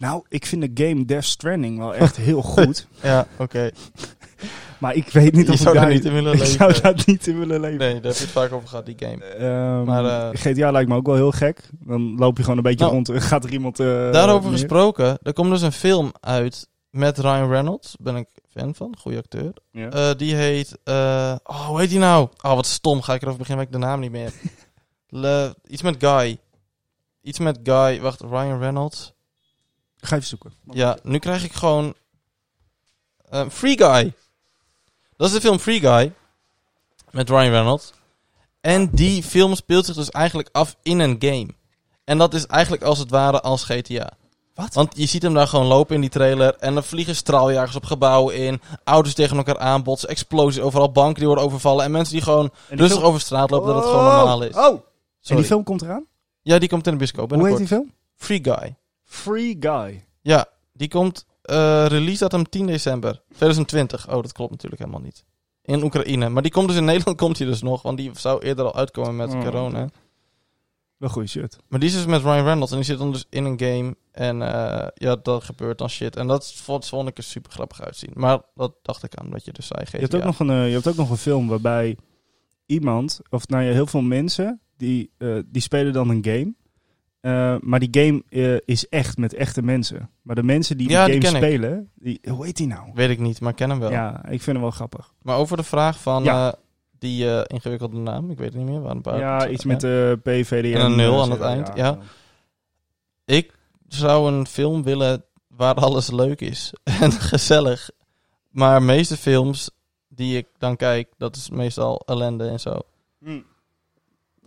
[0.02, 2.86] Nou, ik vind de game Death Stranding wel echt heel goed.
[3.02, 3.70] Ja, oké.
[4.78, 6.54] Maar ik weet niet Je of zou ik daar daar niet in willen Ik leven.
[6.56, 7.78] zou daar niet in willen leven.
[7.78, 9.24] Nee, daar heb je het vaak over gehad, die game.
[9.24, 11.68] Ehm, Maar, eh, GTA lijkt me ook wel heel gek.
[11.80, 13.80] Dan loop je gewoon een beetje Nou, rond en gaat er iemand...
[13.80, 14.58] eh, Daarover neer.
[14.58, 17.96] gesproken, er komt dus een film uit met Ryan Reynolds.
[18.00, 19.52] Ben ik fan van, goede acteur.
[19.72, 19.88] Ja.
[19.90, 20.78] Eh, die heet.
[20.84, 22.28] oh, hoe heet die nou?
[22.42, 23.02] Oh, wat stom.
[23.02, 24.32] Ga ik erover beginnen, weet ik de naam niet meer.
[25.08, 26.38] Le- iets met Guy.
[27.22, 28.00] Iets met Guy.
[28.00, 29.12] Wacht, Ryan Reynolds.
[30.04, 30.52] Ga even zoeken.
[30.70, 31.94] Ja, nu krijg ik gewoon.
[33.30, 34.12] eh, Free Guy.
[35.16, 36.12] Dat is de film Free Guy.
[37.10, 37.92] Met Ryan Reynolds.
[38.60, 41.48] En die film speelt zich dus eigenlijk af in een game.
[42.04, 44.10] En dat is eigenlijk als het ware als GTA.
[44.54, 44.74] Wat?
[44.74, 46.54] Want je ziet hem daar gewoon lopen in die trailer.
[46.56, 48.60] En er vliegen straaljagers op gebouwen in.
[48.84, 50.08] Auto's tegen elkaar aanbotsen.
[50.08, 50.92] Explosies overal.
[50.92, 51.84] Banken die worden overvallen.
[51.84, 53.66] En mensen die gewoon die rustig film- over straat lopen.
[53.66, 54.54] Dat het gewoon Oh, normaal is.
[54.56, 54.80] Oh,
[55.26, 56.06] en die film komt eraan?
[56.42, 57.30] Ja, die komt in de bioscoop.
[57.32, 57.92] Hoe heet die film?
[58.16, 58.76] Free Guy.
[59.12, 60.04] Free Guy.
[60.20, 64.08] Ja, die komt eh release datum 10 december 2020.
[64.08, 65.24] Oh, dat klopt natuurlijk helemaal niet.
[65.62, 66.28] In Oekraïne.
[66.28, 67.82] Maar die komt dus in Nederland komt hij dus nog.
[67.82, 69.42] Want die zou eerder al uitkomen met Oh.
[69.44, 69.88] corona.
[70.96, 71.56] Wel goede shit.
[71.68, 72.70] Maar die is dus met Ryan Reynolds.
[72.70, 73.96] En die zit dan dus in een game.
[74.12, 76.16] En eh, ja, dat gebeurt dan shit.
[76.16, 78.10] En dat vond, vond ik er super grappig uitzien.
[78.14, 79.84] Maar dat dacht ik aan wat je dus zei.
[79.84, 79.96] GTA.
[79.96, 81.96] Je hebt, ook nog een, eh, je hebt ook nog een film waarbij
[82.66, 86.54] iemand, of nou ja, heel veel mensen, die, eh, die spelen dan een game.
[87.22, 90.10] Eh, maar die game eh, is echt met echte mensen.
[90.22, 92.90] Maar de mensen die Ja, die game spelen, die, hoe heet die nou?
[92.94, 93.90] Weet ik niet, maar ik ken hem wel.
[93.90, 95.12] Ja, ik vind hem wel grappig.
[95.22, 96.52] Maar over de vraag van Ja.
[96.52, 96.58] eh,
[96.98, 98.30] die ingewikkelde naam.
[98.30, 98.80] Ik weet het niet meer.
[98.80, 100.74] Waar een paar- ja, iets met de PVD.
[100.74, 101.98] En een nul aan het eind, ja.
[103.24, 103.54] Ik
[103.88, 107.90] zou een film willen waar alles leuk is en gezellig.
[108.50, 109.70] Maar de meeste films
[110.08, 112.78] die ik dan kijk, dat is meestal ellende en zo.
[113.24, 113.40] Hm.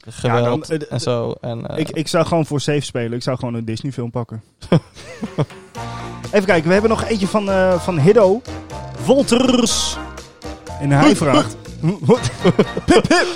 [0.07, 1.35] Geweld dan, eh, en zo.
[1.41, 3.13] En, eh, Ik, ik zou gewoon voor safe spelen.
[3.13, 4.43] Ik zou gewoon een Disney film pakken.
[6.31, 8.41] Even kijken, we hebben nog eentje van, eh van Hiddo.
[9.05, 9.97] Wolters.
[10.79, 11.57] En hij vraagt...
[12.85, 13.27] Pip, pip.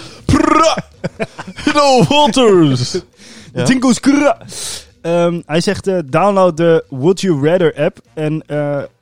[1.63, 2.03] Hiddo!
[3.53, 3.63] Ja.
[3.65, 4.37] Jingo's kra.
[5.01, 8.43] Ehm, hij zegt, download de Would You Rather app en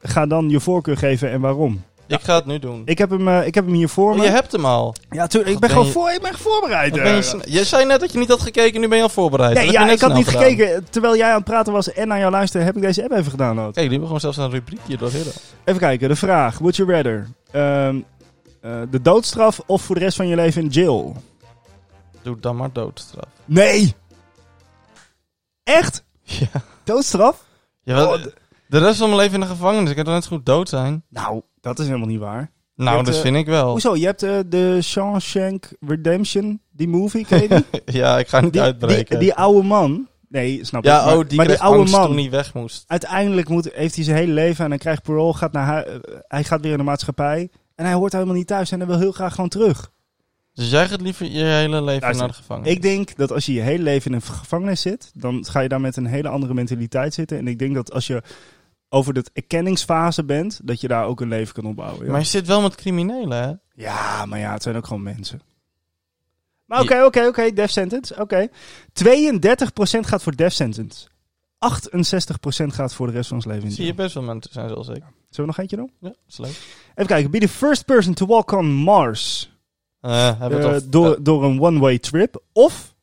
[0.01, 1.83] ga dan je voorkeur geven en waarom.
[2.07, 2.81] Ik ga het nu doen.
[2.85, 4.19] Ik heb hem, eh, ik heb hem hier voor me.
[4.19, 4.95] Oh, je hebt hem al.
[5.09, 5.53] Ja, tuurlijk.
[5.53, 6.95] Ik ben gewoon voor, ik ben voorbereid.
[6.95, 7.53] Je, eh.
[7.53, 9.53] je zei net dat je niet had gekeken, nu ben je al voorbereid.
[9.57, 10.43] Nee, ja, ik had niet gedaan.
[10.43, 10.85] gekeken.
[10.89, 13.31] Terwijl jij aan het praten was en aan jou luisteren, heb ik deze app even
[13.31, 13.73] gedownload.
[13.73, 15.29] Kijk, die hebben gewoon zelfs een rubriekje door Hiddo.
[15.63, 16.57] Even kijken, de vraag.
[16.57, 17.27] Would you rather?
[17.51, 17.99] Ehm,
[18.61, 21.15] eh, de doodstraf of voor de rest van je leven in jail?
[22.21, 23.29] Doe dan maar doodstraf.
[23.45, 23.95] Nee!
[25.63, 26.03] Echt?
[26.23, 26.61] Ja.
[26.83, 27.43] Doodstraf?
[27.83, 28.23] Ja, Oh,
[28.67, 29.89] de rest van mijn leven in de gevangenis.
[29.89, 31.03] Ik kan toch net zo goed dood zijn?
[31.09, 32.51] nou, dat is helemaal niet waar.
[32.75, 33.69] Nou, hebt, dat eh, vind ik wel.
[33.69, 33.95] Hoezo?
[33.95, 37.81] Je hebt eh, de Shawshank Redemption, die movie, ken je die?
[38.01, 39.19] Ja, ik ga niet die, uitbreken.
[39.19, 40.07] die, die oude man.
[40.29, 40.89] Nee, snap je.
[40.89, 42.07] ja, maar, oh, die maar die oude angst man.
[42.07, 42.83] toen hij weg moest.
[42.87, 46.43] Uiteindelijk moet, heeft hij zijn hele leven en hij krijgt parool, gaat naar eh, hij
[46.43, 47.49] gaat weer in de maatschappij.
[47.75, 49.91] En hij hoort helemaal niet thuis en hij wil heel graag gewoon terug.
[50.53, 52.71] Dus jij gaat liever je hele leven Luister, naar de gevangenis?
[52.71, 55.69] Ik denk dat als je je hele leven in een gevangenis zit, dan ga je
[55.69, 57.37] daar met een hele andere mentaliteit zitten.
[57.37, 58.21] En ik denk dat als je
[58.89, 62.05] over de erkenningsfase bent, dat je daar ook een leven kan opbouwen.
[62.05, 63.53] Ja, Maar je zit wel met criminelen, hè?
[63.83, 65.41] ja maar ja, het zijn ook gewoon mensen.
[66.65, 68.47] Maar oké, oké, oké, death sentence, oké.
[68.47, 68.49] 32%
[69.99, 71.07] gaat voor death sentence.
[71.59, 74.69] 68% gaat voor de rest van ons leven in Zie je best wel mensen zijn
[74.69, 74.93] zoals ik.
[74.93, 75.91] Zullen we nog eentje doen?
[75.99, 76.49] Ja, is leuk.
[76.95, 77.31] Even kijken.
[77.31, 79.51] Be the first person to walk on Mars.
[80.79, 82.43] Toch- door, door een one-way trip.
[82.53, 82.95] Of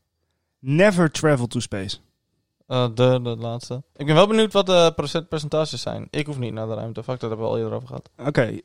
[0.58, 1.96] never travel to space.
[2.66, 3.82] Eh, de, de laatste.
[3.96, 6.08] Ik ben wel benieuwd wat de procent percentages zijn.
[6.10, 7.02] Ik hoef niet naar de ruimte.
[7.02, 8.10] Fuck, dat hebben we al eerder over gehad.
[8.16, 8.60] Oké,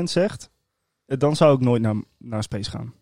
[0.00, 0.50] 67% zegt,
[1.06, 2.94] eh, dan zou ik nooit naar, naar space gaan.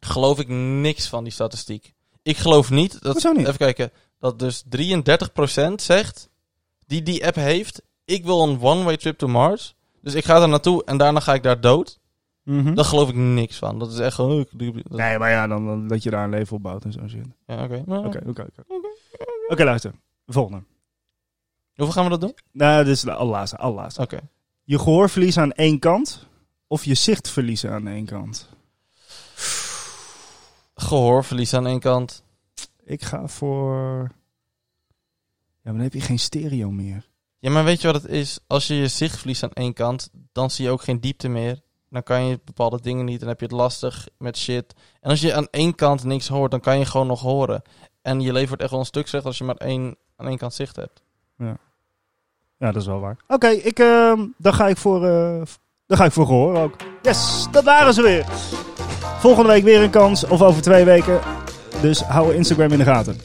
[0.00, 1.94] Geloof ik niks van die statistiek.
[2.22, 3.22] Ik geloof niet dat...
[3.22, 3.46] Niet?
[3.46, 3.92] Even kijken.
[4.18, 6.28] Dat dus 33% zegt,
[6.86, 9.74] die die app heeft, ik wil een one-way trip to Mars.
[10.02, 11.98] Dus ik ga daar naartoe en daarna ga ik daar dood.
[12.42, 12.74] Mhm.
[12.74, 13.78] Daar geloof ik niks van.
[13.78, 14.46] Dat is echt gewoon...
[14.52, 17.06] dat- Nee, maar ja, dan, dan dat je daar een leven op bouwt en zo
[17.08, 17.26] zit.
[17.46, 17.82] Ja, oké.
[17.86, 18.46] Oké, oké,
[19.48, 19.64] oké.
[19.64, 19.92] Luister.
[20.26, 20.62] Volgende.
[21.74, 22.34] Hoeveel gaan we dat doen?
[22.52, 24.00] Nou, dit is de allerlaatste, allerlaatste.
[24.02, 24.18] Oké.
[24.64, 26.26] Je gehoor verliezen aan één kant
[26.66, 28.48] of je zicht verliezen aan één kant?
[30.74, 32.22] Gehoorverlies aan één kant.
[32.84, 33.74] Ik ga voor...
[35.62, 37.08] Ja, maar dan heb je geen stereo meer.
[37.38, 38.38] Ja, maar weet je wat het is?
[38.46, 41.60] Als je je zicht verliest aan één kant, dan zie je ook geen diepte meer.
[41.90, 43.20] Dan kan je bepaalde dingen niet.
[43.20, 44.74] Dan heb je het lastig met shit.
[45.00, 47.62] En als je aan één kant niks hoort, dan kan je gewoon nog horen.
[48.02, 50.38] En je leven wordt echt wel een stuk slechter als je maar één, aan één
[50.38, 51.02] kant zicht hebt.
[52.56, 53.16] Ja, dat is wel waar.
[53.28, 55.42] Oké, ik, ehm, dan ga ik voor, eh,
[55.86, 56.76] dan ga ik voor gehoor ook.
[57.02, 58.24] Yes, dat waren ze weer.
[59.18, 61.20] Volgende week weer een kans, of over twee weken.
[61.82, 63.16] Dus hou Instagram in de gaten.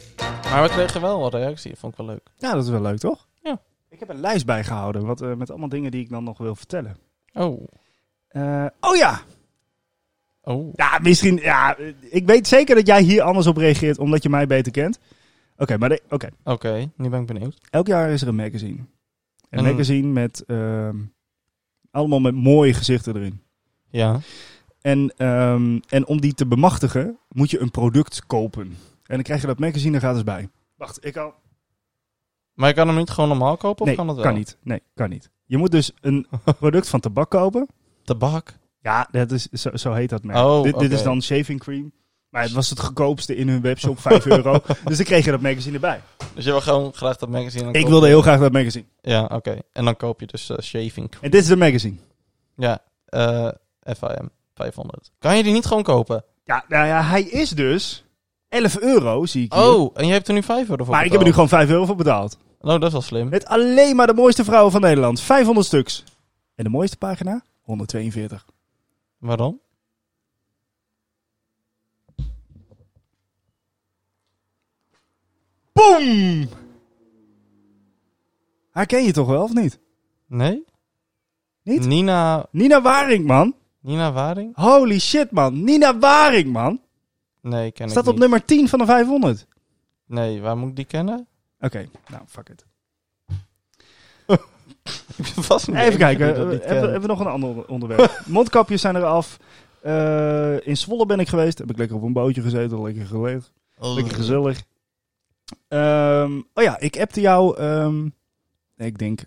[0.51, 1.75] Maar we kregen wel wat reactie.
[1.75, 2.28] Vond ik wel leuk.
[2.38, 3.28] Ja, dat is wel leuk, toch?
[3.41, 3.60] Ja.
[3.89, 6.56] Ik heb een lijst bijgehouden wat, eh, met allemaal dingen die ik dan nog wil
[6.56, 6.97] vertellen.
[7.34, 7.67] Oh.
[8.36, 9.21] Eh, oh ja!
[10.41, 10.74] Oh.
[10.76, 11.36] Ja, misschien.
[11.38, 15.00] Ja, ik weet zeker dat jij hier anders op reageert omdat je mij beter kent.
[15.58, 16.30] Oké, maar oké.
[16.43, 17.58] Oké, nu ben ik benieuwd.
[17.69, 18.78] elk jaar is er een magazine.
[19.50, 20.98] Een En- magazine met ehm,
[21.91, 23.41] allemaal met mooie gezichten erin.
[23.89, 24.19] Ja.
[24.82, 28.65] En, ehm, en om die te bemachtigen, moet je een product kopen.
[29.06, 30.50] En dan krijg je dat magazine er gratis bij.
[30.76, 31.34] Wacht, ik kan.
[32.54, 33.82] Maar je kan hem niet gewoon normaal kopen?
[33.82, 34.34] Of Nee, kan kan, dat wel?
[34.34, 34.58] niet.
[34.63, 35.30] Nee, kan niet.
[35.45, 36.28] Je moet dus een
[36.60, 37.67] product van tabak kopen.
[38.05, 38.57] Tabak.
[38.81, 40.37] Ja, dat is, zo, zo heet dat merk.
[40.39, 41.91] Oh, dit, dit is dan shaving cream.
[42.29, 44.59] Maar het was het goedkoopste in hun webshop, 5 euro.
[44.85, 46.01] Dus dan kreeg je dat magazine erbij.
[46.33, 47.71] Dus je wil gewoon graag dat magazine.
[47.71, 48.85] Ik wilde je- heel graag dat magazine.
[49.01, 49.57] Ja, oké.
[49.71, 51.23] En dan koop je dus eh, shaving cream.
[51.23, 51.95] En dit is de magazine.
[52.55, 53.47] Ja, eh
[53.97, 55.11] FIM 500.
[55.19, 56.23] Kan je die niet gewoon kopen?
[56.43, 58.05] Ja, nou ja, hij is dus
[58.49, 59.63] 11 euro, zie ik hier.
[59.63, 61.49] Oh, en je hebt er nu 5 euro voor maar ik heb er nu gewoon
[61.49, 62.37] 5 euro voor betaald.
[62.59, 63.29] Oh, dat is wel slim.
[63.29, 65.21] Met alleen maar de mooiste vrouwen van Nederland.
[65.21, 66.03] 500 stuks.
[66.55, 67.43] En de mooiste pagina?
[67.65, 68.45] 142.
[69.17, 69.60] Waarom?
[75.73, 76.47] Boom!
[78.71, 79.80] Herken je toch wel, of niet?
[80.28, 80.65] Nee?
[81.63, 81.86] Niet?
[81.86, 83.56] Nina, Nina Waring, man.
[83.80, 84.56] Nina Waring?
[84.56, 85.63] Holy shit, man.
[85.63, 86.82] Nina Waring, man.
[87.41, 88.21] Nee, ken Staat ik op niet.
[88.21, 89.47] nummer 10 van de 500.
[90.06, 91.28] Nee, waar moet ik die kennen?
[91.60, 92.65] Oké, nou, fuck it.
[95.17, 98.21] Ik ben vast niet de Even kijken, eh, hebben, we nog een ander onderwerp?
[98.26, 99.38] Mondkapjes zijn eraf.
[99.82, 101.58] Eh in Zwolle ben ik geweest.
[101.58, 103.52] Heb ik lekker op een bootje gezeten, lekker geleefd.
[103.78, 103.93] Oh.
[103.93, 104.63] Lekker gezellig.
[105.67, 108.06] Ehm, oh ja, ik appte jou, ehm,
[108.78, 109.24] ik denk,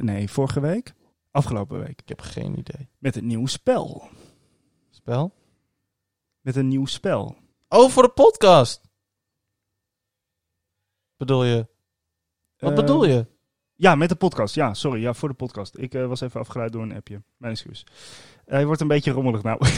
[0.00, 0.92] nee, vorige week,
[1.30, 2.88] afgelopen week, Ik heb geen idee.
[2.98, 4.08] met een nieuw spel.
[4.90, 5.32] Spel?
[6.40, 7.36] Met een nieuw spel.
[7.68, 8.80] Oh, voor de podcast!
[11.16, 11.66] Bedoel je?
[12.58, 13.26] Wat Eh, bedoel je?
[13.76, 14.54] Ja, met de podcast.
[14.54, 15.78] Ja, sorry, ja, voor de podcast.
[15.78, 17.22] Ik eh, was even afgeleid door een appje.
[17.36, 17.86] Mijn excuus.
[18.44, 19.60] Eh, Hij wordt een beetje rommelig nou.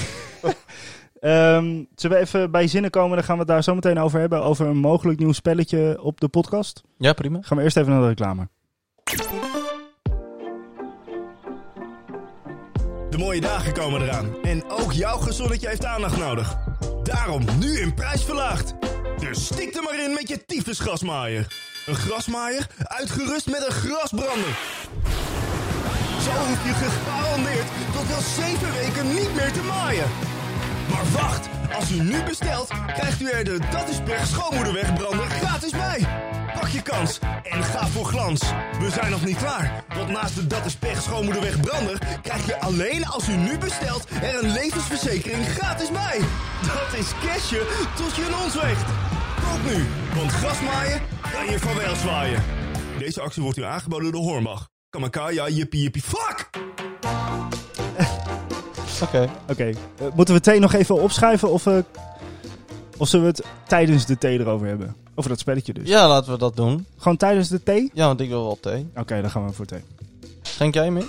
[1.21, 3.17] Ehm, zullen we even bij zinnen komen?
[3.17, 4.43] Dan gaan we het daar zo meteen over hebben.
[4.43, 6.83] Over een mogelijk nieuw spelletje op de podcast.
[6.99, 7.39] Ja, prima.
[7.43, 8.49] Gaan we eerst even naar de reclame.
[13.11, 16.57] De mooie dagen komen eraan en ook jouw gezonnetje heeft aandacht nodig.
[17.03, 18.75] Daarom nu in prijs verlaagd.
[19.29, 21.47] Dus stik er maar in met je tyfus grasmaaier.
[21.87, 24.59] Een grasmaaier uitgerust met een grasbrander.
[26.25, 30.05] Zo hoef je gegarandeerd tot wel 7 weken niet meer te maaien.
[30.91, 35.71] Maar wacht, als u nu bestelt, krijgt u er de Dat is Pech schoonmoederwegbrander gratis
[35.71, 36.07] bij.
[36.55, 38.41] Pak je kans en ga voor glans.
[38.81, 43.07] We zijn nog niet klaar, want naast de Dat is Pech schoonmoederwegbrander krijg je alleen
[43.07, 46.21] als u nu bestelt er een levensverzekering gratis bij.
[46.63, 49.14] Dat is cashje tot je in ons weegt.
[49.55, 51.01] Koop nu, want grasmaaien
[51.33, 52.43] kan je van wel zwaaien.
[52.99, 54.69] Deze actie wordt u aangeboden door Hornbach.
[54.91, 56.51] Kamakaya, jippie jippie, fuck!
[59.03, 59.31] Oké.
[59.49, 61.79] Oké, eh, moeten we thee nog even opschrijven of, eh,
[62.97, 64.97] of zullen we het tijdens de thee erover hebben?
[65.15, 65.89] Over dat spelletje dus.
[65.89, 66.87] Ja, laten we dat doen.
[66.97, 67.91] Gewoon tijdens de thee?
[67.93, 68.87] Ja, want ik wil wel thee.
[68.97, 69.83] Oké, dan gaan we voor thee.
[70.43, 71.07] Schenk jij hem in?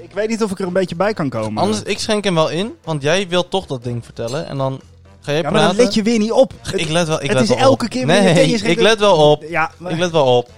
[0.00, 1.62] Ik weet niet of ik er een beetje bij kan komen.
[1.62, 4.46] Anders, ik schenk hem wel in, want jij wilt toch dat ding vertellen.
[4.46, 4.80] En dan
[5.24, 6.52] ga jij ja, maar dan let je weer niet op.
[6.74, 7.90] Ik let wel, ik het let is wel elke op.
[7.90, 9.44] keer weer Nee, ik let wel op.
[9.48, 10.50] Ja, maar- Ik let wel op.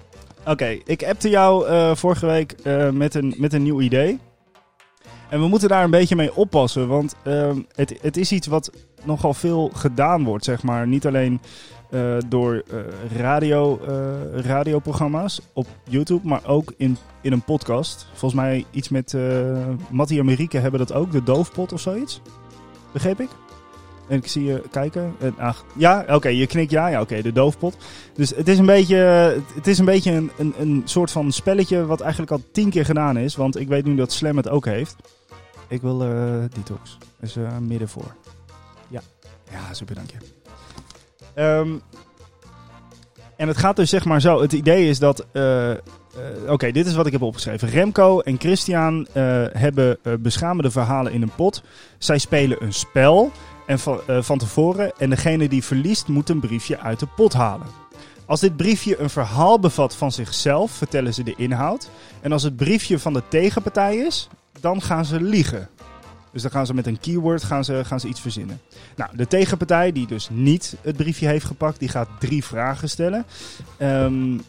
[0.46, 4.18] Oké, ik appte jou eh, vorige week eh, met, een, met een nieuw idee.
[5.28, 8.70] En we moeten daar een beetje mee oppassen, want ehm, het, het is iets wat
[9.04, 10.86] nogal veel gedaan wordt, zeg maar.
[10.86, 11.40] Niet alleen
[11.90, 12.62] eh, door
[13.16, 13.80] radio,
[14.34, 18.06] radioprogramma's op YouTube, maar ook in, in een podcast.
[18.14, 19.14] Volgens mij iets met
[19.90, 22.20] Mattie en Marieke hebben dat ook, de doofpot of zoiets.
[22.92, 23.28] Begreep ik?
[24.08, 25.16] En ik zie je kijken.
[25.76, 26.86] Ja, oké, je knikt ja.
[26.88, 27.76] Ja, oké, de doofpot.
[28.14, 28.96] Dus het is een beetje,
[29.54, 32.84] het is een, beetje een, een, een soort van spelletje wat eigenlijk al tien keer
[32.84, 33.36] gedaan is.
[33.36, 34.96] Want ik weet nu dat Slam het ook heeft.
[35.68, 36.98] Ik wil uh, detox.
[37.20, 38.14] Dus uh, midden voor.
[38.88, 39.00] Ja.
[39.50, 40.18] Ja, super, dank je.
[41.42, 41.82] Um,
[43.36, 44.40] en het gaat dus zeg maar zo.
[44.40, 45.26] Het idee is dat.
[45.32, 45.70] Uh,
[46.48, 47.68] Oké, dit is wat ik heb opgeschreven.
[47.68, 49.06] Remco en Christian
[49.52, 51.62] hebben beschamende verhalen in een pot.
[51.98, 53.32] Zij spelen een spel
[53.66, 54.92] en van, van tevoren.
[54.98, 57.66] En degene die verliest moet een briefje uit de pot halen.
[58.26, 61.90] Als dit briefje een verhaal bevat van zichzelf, vertellen ze de inhoud.
[62.20, 64.28] En als het briefje van de tegenpartij is,
[64.60, 65.68] dan gaan ze liegen.
[66.32, 68.60] Dus dan gaan ze met een keyword gaan ze, gaan ze iets verzinnen.
[68.96, 73.26] Nou, de tegenpartij, die dus niet het briefje heeft gepakt, die gaat drie vragen stellen.
[73.78, 74.40] Um,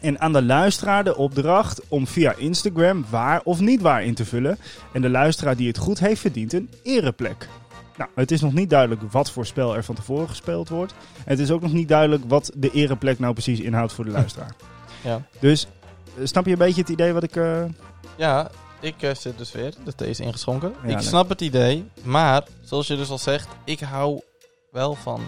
[0.00, 4.24] en aan de luisteraar de opdracht om via Instagram waar of niet waar in te
[4.24, 4.58] vullen.
[4.92, 7.48] En de luisteraar die het goed heeft, verdient een ereplek.
[7.96, 10.94] Nou, het is nog niet duidelijk wat voor spel er van tevoren gespeeld wordt.
[11.16, 14.10] En het is ook nog niet duidelijk wat de ereplek nou precies inhoudt voor de
[14.20, 14.54] luisteraar.
[15.04, 15.22] Ja.
[15.38, 15.66] Dus
[16.22, 17.36] snap je een beetje het idee wat ik...
[17.36, 17.64] Uh...
[18.16, 18.50] Ja,
[18.80, 19.74] ik uh, zit dus weer.
[19.84, 20.74] De thee is ingeschonken.
[20.86, 21.84] Ja, ik snap het idee.
[22.02, 24.20] Maar, zoals je dus al zegt, ik hou
[24.70, 25.20] wel van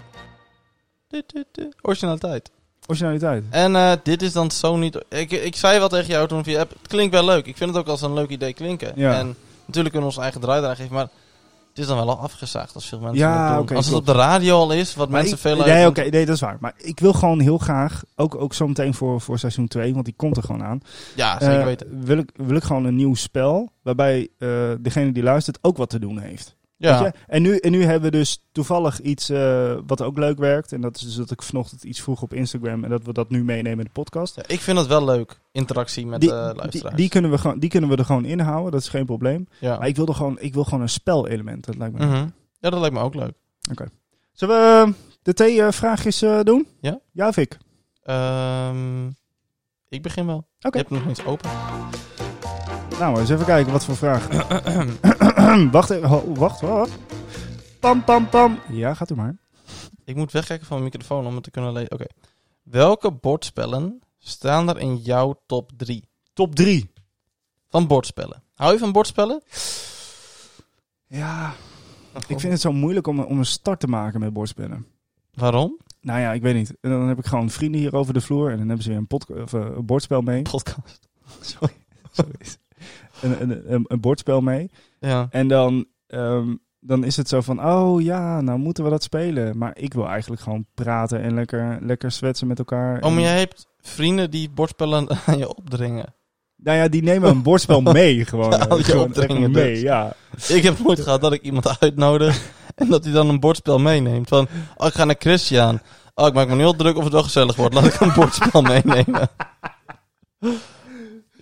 [1.09, 2.50] du- du- du- originaliteit.
[2.87, 3.44] Originaliteit.
[3.50, 5.05] En eh, dit is dan zo niet...
[5.09, 7.46] Ik, ik zei wel tegen jou toen via app, het klinkt wel leuk.
[7.46, 8.92] Ik vind het ook als een leuk idee klinken.
[8.96, 9.18] Ja.
[9.18, 9.27] En
[9.66, 11.09] natuurlijk kunnen we onze eigen draai eraan geven, maar...
[11.74, 13.56] Het is dan wel al afgezaagd als veel mensen Ja, doen.
[13.68, 14.08] als het klopt.
[14.08, 16.40] op de radio al is, wat Maar mensen ik- veel Nee, oké, nee, dat is
[16.40, 16.56] waar.
[16.60, 20.04] Maar ik wil gewoon heel graag, ook, ook zo meteen voor, voor seizoen 2, want
[20.04, 20.80] die komt er gewoon aan.
[21.14, 22.04] Ja, zeker eh, weten.
[22.04, 24.48] Wil ik, wil ik gewoon een nieuw spel, waarbij eh,
[24.80, 26.56] degene die luistert ook wat te doen heeft.
[26.88, 27.14] Ja.
[27.26, 30.72] En, nu, en nu hebben we dus toevallig iets eh, wat ook leuk werkt.
[30.72, 33.30] En dat is dus dat ik vanochtend iets vroeg op Instagram en dat we dat
[33.30, 34.36] nu meenemen in de podcast.
[34.36, 36.96] Ja, ik vind het wel leuk, interactie met die, de die, luisteraars.
[36.96, 39.48] die, kunnen we gewoon, die kunnen we er gewoon inhouden, dat is geen probleem.
[39.58, 39.78] ja.
[39.78, 42.06] Maar ik wil, er gewoon, ik wil gewoon een spelelement, dat lijkt me.
[42.06, 42.26] Mhm.
[42.60, 43.32] ja, dat lijkt me ook leuk.
[44.32, 44.92] Zullen we eh,
[45.22, 45.32] de
[45.70, 46.66] T-vraagjes eh, doen?
[46.80, 47.00] Ja.
[47.12, 47.58] Ja, of ik?
[48.02, 49.06] Ehm,
[49.88, 50.46] ik begin wel.
[50.60, 50.78] Oké.
[50.78, 51.50] Je hebt nog eens open.
[52.98, 54.28] Nou, eens even kijken wat voor vraag.
[55.62, 56.92] wacht even, wacht, wacht.
[57.80, 58.58] Pam, pam, pam.
[58.70, 59.36] Ja, gaat u maar.
[60.04, 61.92] ik moet wegkijken van mijn microfoon om het te kunnen lezen.
[61.92, 62.04] Oké.
[62.62, 66.90] Welke bordspellen staan er in jouw top 3 Top 3.
[67.68, 68.42] van bordspellen?
[68.54, 69.42] Hou je van bordspellen?
[71.06, 71.54] Ja,
[72.26, 74.86] ik vind het zo moeilijk om, om een start te maken met bordspellen.
[75.34, 75.78] Waarom?
[76.00, 76.74] Nou ja, ik weet niet.
[76.80, 78.98] En dan heb ik gewoon vrienden hier over de vloer en dan hebben ze weer
[78.98, 80.42] een, podca- of, eh, een bordspel mee.
[80.42, 81.08] Podcast.
[81.40, 81.74] Sorry.
[82.12, 82.34] Sorry.
[83.20, 84.70] Een, een, een, een bordspel mee.
[85.04, 85.26] Ja.
[85.30, 89.58] En dan, ehm, dan is het zo van, oh ja, nou moeten we dat spelen.
[89.58, 93.02] Maar ik wil eigenlijk gewoon praten en lekker, lekker zwetsen met elkaar.
[93.02, 96.14] Oh, maar jij hebt vrienden die bordspellen aan je opdringen.
[96.56, 98.50] Nou ja, die nemen een bordspel mee gewoon.
[98.50, 99.80] Ja, gewoon opdringen mee, dus.
[99.80, 100.14] ja.
[100.48, 102.42] Ik heb nooit gehad dat ik iemand uitnodig
[102.74, 104.28] en dat hij dan een bordspel meeneemt.
[104.28, 105.80] Van, oh, ik ga naar Christian.
[106.14, 107.74] Oh, ik maak me nu al druk of het wel gezellig wordt.
[107.74, 109.28] Laat ik een bordspel meenemen.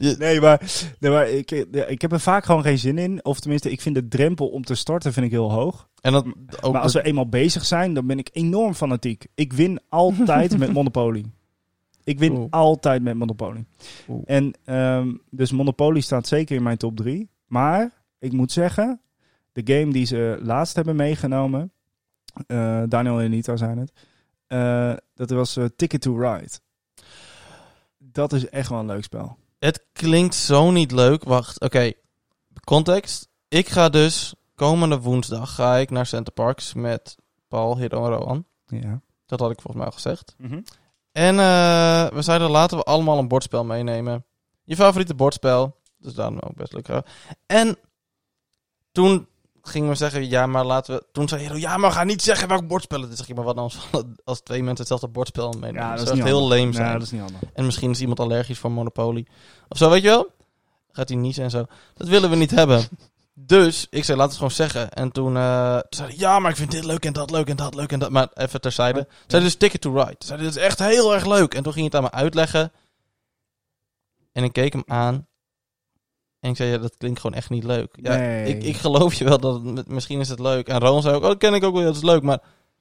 [0.08, 0.60] Je- Nee, maar,
[1.00, 1.50] nee, maar ik,
[1.88, 3.24] ik heb er vaak gewoon geen zin in.
[3.24, 5.88] Of tenminste, ik vind de drempel om te starten vind ik heel hoog.
[6.00, 6.26] En dat
[6.60, 9.26] ook maar als we eenmaal bezig zijn, dan ben ik enorm fanatiek.
[9.34, 11.24] Ik win altijd met Monopoly.
[12.04, 13.64] Ik win altijd met Monopoly.
[14.24, 17.28] En ehm, dus Monopoly staat zeker in mijn top 3.
[17.46, 19.00] Maar ik moet zeggen,
[19.52, 21.72] de game die ze laatst hebben meegenomen,
[22.46, 23.92] eh, Daniel en Anita zijn het,
[24.46, 26.48] eh, dat was eh, Ticket to Ride.
[27.98, 29.36] Dat is echt wel een leuk spel.
[29.64, 31.24] Het klinkt zo niet leuk.
[31.24, 31.92] Wacht, oké.
[32.64, 33.28] Context.
[33.48, 37.16] Ik ga dus komende woensdag ga ik naar Center Parks met
[37.48, 38.46] Paul, Hiddo en Roan.
[38.66, 39.00] Ja.
[39.26, 40.34] Dat had ik volgens mij al gezegd.
[41.12, 44.24] En eh, we zeiden laten we allemaal een bordspel meenemen.
[44.64, 45.76] Je favoriete bordspel.
[45.98, 47.02] Dus daarom ook best leuk.
[47.46, 47.76] En
[48.92, 49.28] toen
[49.62, 51.04] gingen we zeggen, ja, maar laten we...
[51.12, 53.16] Toen zei Hero, ja, maar ga niet zeggen welk bordspel het is.
[53.16, 53.78] Zeg je, maar wat dan als,
[54.24, 55.82] als twee mensen hetzelfde bordspel meenemen?
[55.82, 56.86] Ja, dat zou is niet heel lame zijn.
[56.86, 57.40] Ja, dat is niet handig.
[57.54, 59.26] En misschien is iemand allergisch voor Monopoly.
[59.68, 60.30] Of zo, weet je wel?
[60.92, 61.66] Gaat hij niezen en zo.
[61.94, 62.84] Dat willen we niet hebben.
[63.34, 64.90] Dus ik zei, laat het gewoon zeggen.
[64.90, 67.48] En toen, eh, toen zei hij, ja, maar ik vind dit leuk en dat leuk
[67.48, 68.10] en dat leuk en dat.
[68.10, 68.98] Maar even terzijde.
[68.98, 69.14] Ja.
[69.26, 70.16] Zei dus Ticket to Ride.
[70.18, 71.54] Zei dat is echt heel erg leuk.
[71.54, 72.72] En toen ging hij het aan me uitleggen.
[74.32, 75.26] En ik keek hem aan.
[76.42, 77.98] En ik zei, ja, dat klinkt gewoon echt niet leuk.
[78.02, 78.44] Ja, Nee.
[78.44, 80.68] ik, ik geloof je wel dat het, misschien is het leuk.
[80.68, 82.22] En Ron zei ook, oh, dat ken ik ook wel, dat is leuk.
[82.22, 82.38] Maar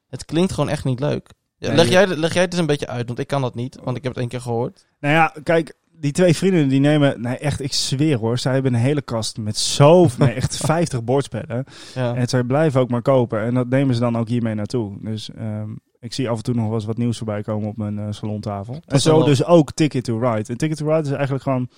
[0.10, 1.30] het klinkt gewoon echt niet leuk.
[1.58, 3.56] Ja, Nee, leg, jij, leg jij het eens een beetje uit, want ik kan dat
[3.56, 3.78] niet.
[3.84, 4.86] Want ik heb het één keer gehoord.
[5.00, 8.74] Nou ja, kijk, die twee vrienden die nemen, nee echt, ik zweer hoor, zij hebben
[8.74, 11.64] een hele kast met zo, nee, echt 50 bordspellen.
[11.96, 12.16] Ja.
[12.16, 13.42] En zij blijven ook maar kopen.
[13.42, 14.98] En dat nemen ze dan ook hiermee naartoe.
[15.02, 17.78] Dus ehm, ik zie af en toe nog wel eens wat nieuws voorbij komen op
[17.78, 18.80] mijn eh, salontafel.
[18.86, 20.50] En zo dus ook Ticket to Ride.
[20.52, 21.70] En Ticket to Ride is eigenlijk gewoon...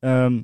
[0.00, 0.40] ehm,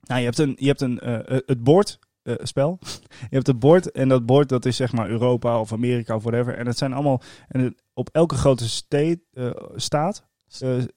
[0.00, 2.78] nou, je hebt een, je hebt een eh, eh, het bord eh, spel.
[3.08, 6.22] je hebt het bord en dat bord dat is zeg maar Europa of Amerika of
[6.22, 6.54] whatever.
[6.56, 7.22] En het zijn allemaal...
[7.48, 10.28] En het- op elke grote ste- eh, staat...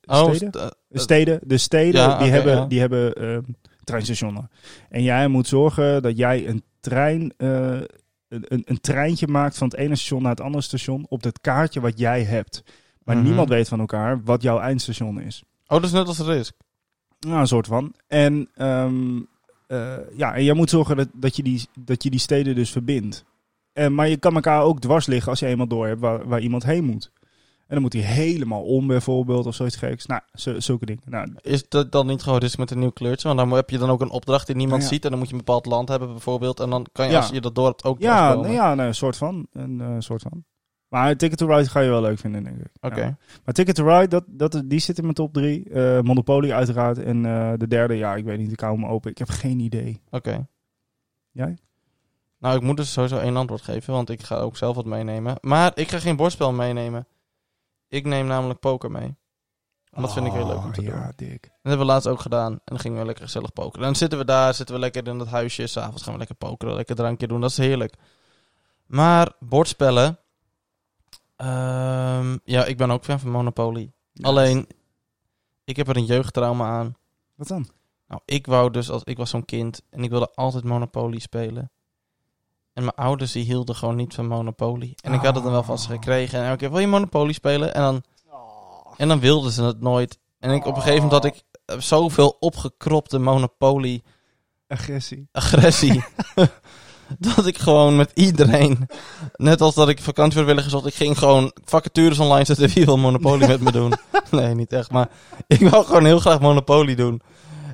[0.06, 0.52] Oh, steden?
[0.92, 2.66] st- steden, de steden Ja, die hebben, ja.
[2.66, 3.46] die hebben
[3.84, 4.50] treinstationen.
[4.90, 7.88] En jij moet zorgen dat jij een trein, een,
[8.66, 12.00] een, treintje maakt van het ene station naar het andere station op het kaartje wat
[12.00, 12.64] jij hebt.
[13.04, 13.26] Maar Mhm.
[13.26, 15.44] niemand weet van elkaar wat jouw eindstation is.
[15.68, 16.54] oh, dat is net als Risk.
[17.28, 17.94] Nou, een soort van.
[18.08, 18.50] En,
[19.68, 22.72] eh, ja, en jij moet zorgen dat, dat, je die, dat je die steden dus
[22.72, 23.26] verbindt.
[23.74, 26.40] En, maar je kan elkaar ook dwars liggen als je eenmaal door hebt waar, waar
[26.40, 27.12] iemand heen moet.
[27.68, 30.06] En dan moet hij helemaal om bijvoorbeeld of zoiets geks.
[30.06, 30.22] Nou,
[30.58, 31.02] zulke dingen.
[31.06, 33.28] Nou, Is dat dan niet gewoon Risk met een nieuw kleurtje?
[33.28, 34.94] Want dan heb je dan ook een opdracht die niemand Ja, ja.
[34.94, 35.04] ziet.
[35.04, 36.60] En dan moet je een bepaald land hebben bijvoorbeeld.
[36.60, 37.18] En dan kan je, Ja.
[37.18, 39.48] als je dat door hebt, ook Ja, nou ja nee, een soort van.
[39.54, 40.44] Een eh, soort van.
[40.94, 42.72] Maar Ticket to Ride ga je wel leuk vinden, denk ik.
[42.82, 43.02] Oké.
[43.02, 43.18] Ja.
[43.46, 45.70] Maar Ticket to Ride, dat, dat, die zit in mijn top drie.
[45.70, 46.98] Eh, Monopoly uiteraard.
[46.98, 49.12] En eh, de derde, ja, ik weet niet, ik hou hem open.
[49.12, 50.02] Ik heb geen idee.
[50.10, 50.48] Oké.
[51.32, 51.58] Jij?
[52.38, 55.36] Nou, ik moet dus sowieso één antwoord geven, want ik ga ook zelf wat meenemen.
[55.42, 57.08] Maar ik ga geen bordspel meenemen.
[57.88, 59.16] Ik neem namelijk poker mee.
[59.92, 60.96] En dat vind ik heel leuk om te Oh, doen.
[60.96, 61.42] Ja, dik.
[61.42, 62.52] Dat hebben we laatst ook gedaan.
[62.52, 63.80] En dan gingen we lekker gezellig pokeren.
[63.80, 65.68] En dan zitten we daar, zitten we lekker in dat huisje.
[65.68, 67.42] S'avonds gaan we lekker pokeren, lekker drankje doen.
[67.42, 67.94] Dat is heerlijk.
[68.86, 70.18] Maar bordspellen...
[71.44, 73.92] ehm, ja, ik ben ook fan van Monopoly.
[74.12, 74.68] Ja, Alleen,
[75.64, 76.96] ik heb er een jeugdtrauma aan.
[77.36, 77.68] Wat dan?
[78.08, 81.72] Nou, ik wou dus, als ik was zo'n kind en ik wilde altijd Monopoly spelen.
[82.74, 84.96] En mijn ouders die hielden gewoon niet van Monopoly.
[85.02, 86.40] En ik had het dan wel van ze gekregen.
[86.40, 87.74] En elke keer, wil je Monopoly spelen?
[87.74, 88.04] En dan,
[88.98, 90.20] en dan wilden ze het nooit.
[90.40, 94.04] En ik, op een gegeven moment had ik eh, zoveel opgekropte Monopoly
[94.68, 95.28] Agressie.
[95.32, 96.04] agressie.
[97.36, 98.88] dat ik gewoon met iedereen,
[99.36, 102.70] net als dat ik vakantievrijwilligers zocht, ik ging gewoon vacatures online zetten.
[102.70, 103.94] Wie wil Monopoly met me doen?
[104.32, 104.92] Nee, niet echt.
[104.92, 105.10] Maar
[105.48, 107.22] ik wou gewoon heel graag Monopoly doen.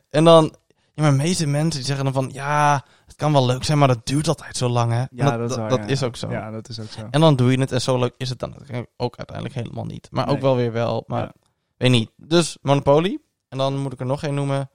[0.10, 0.56] En dan,
[0.94, 3.78] ja, maar de meeste mensen die zeggen dan van, ja, het kan wel leuk zijn,
[3.78, 5.04] maar dat duurt altijd zo lang, hè?
[5.12, 5.86] Ja, dat, is, waar, ja.
[5.86, 6.32] is ook zo.
[6.32, 7.08] Ja, dat is ook zo.
[7.12, 8.56] En dan doe je het en zo leuk is het dan
[8.98, 10.08] ook uiteindelijk helemaal niet.
[10.12, 11.34] Maar ook wel weer wel, maar Ja.
[11.78, 12.12] weet niet.
[12.18, 13.20] Dus Monopoly.
[13.50, 14.70] En dan moet ik er nog één noemen.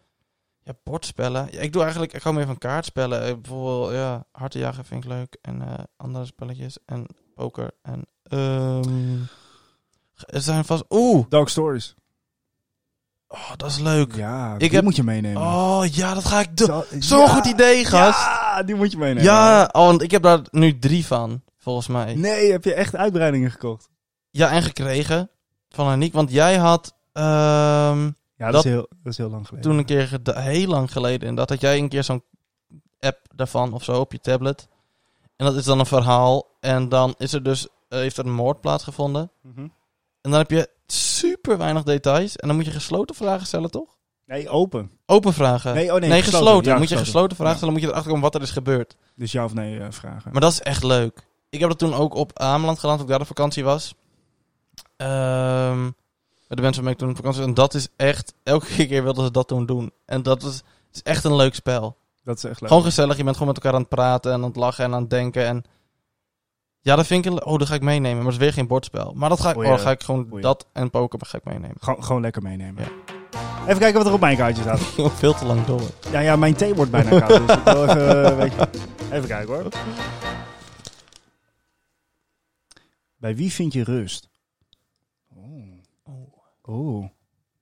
[0.65, 1.49] Ja, bordspellen.
[1.51, 3.23] Ja, ik doe eigenlijk, ik hou meer van kaartspellen.
[3.23, 5.37] Eh, bijvoorbeeld, ja, hartenjagen vind ik leuk.
[5.43, 6.79] En eh, andere spelletjes.
[6.87, 7.71] En poker.
[7.83, 9.23] En, ehm
[10.27, 11.95] er zijn vast, oeh, Dark Stories.
[13.29, 14.15] oh, dat is leuk.
[14.15, 15.43] Ja, Ik die heb- moet je meenemen.
[15.43, 16.67] Oh, ja, dat ga ik doen.
[16.67, 17.29] Zo- Zo'n ja.
[17.29, 18.19] goed idee, gast.
[18.19, 19.23] Ja, die moet je meenemen.
[19.23, 22.15] Ja, oh, want ik heb daar nu drie van, volgens mij.
[22.15, 23.89] Nee, heb je echt uitbreidingen gekocht?
[24.31, 25.31] Ja, en gekregen
[25.69, 26.13] van Aniek.
[26.13, 29.71] Want jij had ehm, Ja, dat, Dat- is, heel, dat is heel lang geleden.
[29.71, 32.23] toen een keer, heel lang geleden, en dat had jij een keer zo'n
[33.01, 34.69] app daarvan of zo op je tablet.
[35.37, 36.47] En dat is dan een verhaal.
[36.61, 39.31] En dan is er dus, eh, heeft er een moord plaatsgevonden.
[39.43, 39.61] Mhm.
[40.21, 42.37] En dan heb je super weinig details.
[42.37, 43.97] En dan moet je gesloten vragen stellen, toch?
[44.27, 44.91] Nee, open.
[45.07, 45.75] Open vragen.
[45.75, 46.33] Nee, oh nee, gesloten.
[46.33, 46.73] gesloten.
[46.73, 47.05] Ja, moet je gesloten.
[47.05, 47.57] gesloten vragen Ja.
[47.57, 48.97] stellen, moet je erachter komen wat er is gebeurd.
[49.17, 50.33] Dus ja of nee eh, vragen.
[50.33, 51.27] Maar dat is echt leuk.
[51.51, 53.95] Ik heb dat toen ook op Ameland gedaan, toen ik daar op vakantie was.
[54.97, 55.91] Ehm
[56.57, 57.49] de mensen waarmee ik toen op vakantie was.
[57.49, 59.93] En dat is echt, elke keer wilden ze dat toen doen.
[60.07, 61.97] En dat is, het is echt een leuk spel.
[62.25, 62.69] dat is echt leuk.
[62.69, 64.95] Gewoon gezellig, je bent gewoon met elkaar aan het praten en aan het lachen en
[64.95, 65.47] aan het denken.
[65.47, 65.65] En
[66.81, 68.17] ja, dat vind ik, een, oh, dat ga ik meenemen.
[68.17, 69.13] Maar dat is weer geen bordspel.
[69.15, 71.77] Maar dat ga ik, Oh ga ik gewoon, dat en poker ga ik meenemen.
[71.81, 72.83] Gewoon, gewoon lekker meenemen.
[72.83, 72.91] Ja.
[73.67, 74.81] Even kijken wat er op mijn kaartje staat.
[75.19, 75.81] Veel te lang door.
[76.11, 77.47] Ja, ja, mijn thee wordt bijna koud.
[77.47, 78.69] Dus ik wil even, eh, weet je.
[79.13, 79.69] even kijken hoor.
[83.17, 84.29] Bij wie vind je rust?
[86.67, 87.09] Oh.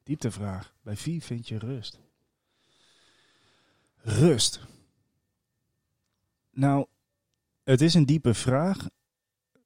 [0.02, 0.74] Dieptevraag.
[0.82, 2.00] Bij wie vind je rust?
[3.96, 4.60] Rust.
[6.50, 6.86] Nou,
[7.62, 8.88] het is een diepe vraag.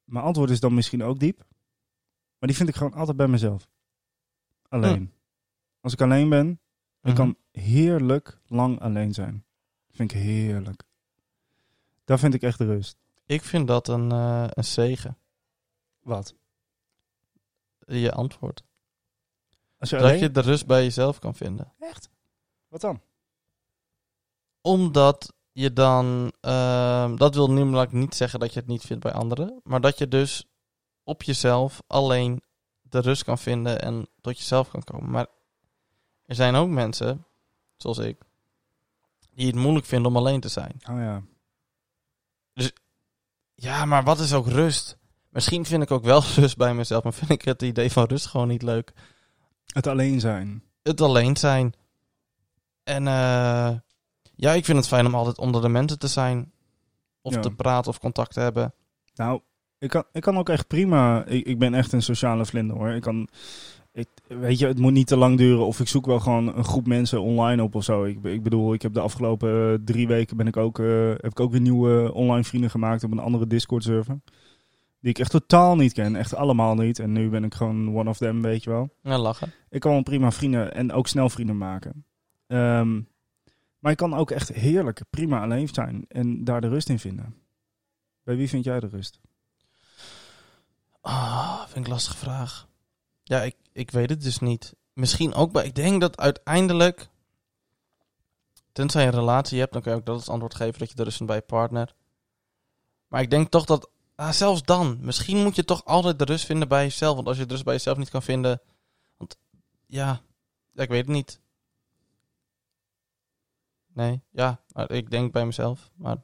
[0.03, 1.37] Mijn antwoord is dan misschien ook diep.
[2.39, 3.67] Maar die vind ik gewoon altijd bij mezelf.
[4.69, 5.13] Alleen.
[5.81, 6.59] Als ik alleen ben, ik
[7.01, 7.15] Mhm.
[7.15, 9.45] kan heerlijk lang alleen zijn.
[9.91, 10.83] Vind ik heerlijk.
[12.03, 12.97] Daar vind ik echt de rust.
[13.25, 15.17] Ik vind dat een, eh, een zegen.
[15.99, 16.35] Wat?
[17.87, 18.63] Je antwoord.
[19.79, 20.19] Als je Dat alleen...
[20.19, 21.73] je de rust bij jezelf kan vinden.
[21.79, 22.09] Echt?
[22.67, 23.01] Wat dan?
[24.61, 29.11] Omdat je dan, ehm, dat wil namelijk niet zeggen dat je het niet vindt bij
[29.11, 30.45] anderen, maar dat je dus
[31.03, 32.41] op jezelf alleen
[32.81, 35.09] de rust kan vinden en tot jezelf kan komen.
[35.09, 35.27] Maar
[36.25, 37.25] er zijn ook mensen,
[37.75, 38.17] zoals ik,
[39.33, 40.81] die het moeilijk vinden om alleen te zijn.
[40.89, 41.23] Oh ja.
[43.59, 44.97] Ja, maar wat is ook rust?
[45.29, 48.25] Misschien vind ik ook wel rust bij mezelf, maar vind ik het idee van rust
[48.25, 48.93] gewoon niet leuk.
[49.77, 50.63] Het alleen zijn.
[50.83, 51.73] Het alleen zijn.
[52.83, 53.69] En eh,
[54.35, 56.51] ja, ik vind het fijn om altijd onder de mensen te zijn.
[57.21, 57.39] Of Ja.
[57.39, 58.73] te praten of contact te hebben.
[59.15, 59.41] Nou,
[59.77, 61.25] ik kan, ik kan ook echt prima.
[61.25, 62.89] Ik, ik ben echt een sociale vlinder hoor.
[62.89, 63.27] Ik kan.
[63.93, 65.65] Ik, weet je, het moet niet te lang duren.
[65.65, 68.03] Of ik zoek wel gewoon een groep mensen online op of zo.
[68.03, 71.31] Ik, ik bedoel, ik heb de afgelopen eh, drie weken ben ik ook, eh, heb
[71.31, 74.19] ik ook weer nieuwe online vrienden gemaakt op een andere Discord server.
[74.99, 76.15] Die ik echt totaal niet ken.
[76.15, 76.99] Echt allemaal niet.
[76.99, 78.89] En nu ben ik gewoon one of them, weet je wel.
[79.01, 79.53] Ja, lachen.
[79.69, 82.05] Ik kan wel prima vrienden en ook snel vrienden maken.
[82.47, 83.01] Ehm,
[83.79, 87.35] maar ik kan ook echt heerlijk prima alleen zijn en daar de rust in vinden.
[88.23, 89.19] Bij wie vind jij de rust?
[91.01, 92.67] Ah, vind ik een lastige vraag.
[93.23, 94.75] Ja, ik, ik weet het dus niet.
[94.93, 95.65] Misschien ook bij...
[95.65, 97.07] Ik denk dat uiteindelijk...
[98.71, 100.95] Tenzij je een relatie hebt, dan kun je ook dat als antwoord geven dat je
[100.95, 101.95] de rust vindt bij je partner.
[103.07, 103.89] Maar ik denk toch dat...
[104.17, 104.97] Ah, zelfs dan.
[105.01, 107.15] Misschien moet je toch altijd de rust vinden bij jezelf.
[107.15, 108.61] Want als je de rust bij jezelf niet kan vinden...
[109.17, 109.37] Want
[109.85, 110.21] ja,
[110.73, 111.39] ik weet het niet.
[113.93, 114.61] Nee, ja.
[114.73, 115.91] maar Ik denk bij mezelf.
[115.95, 116.17] Maar...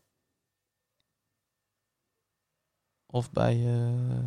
[3.06, 3.56] Of bij...
[3.56, 4.22] eh,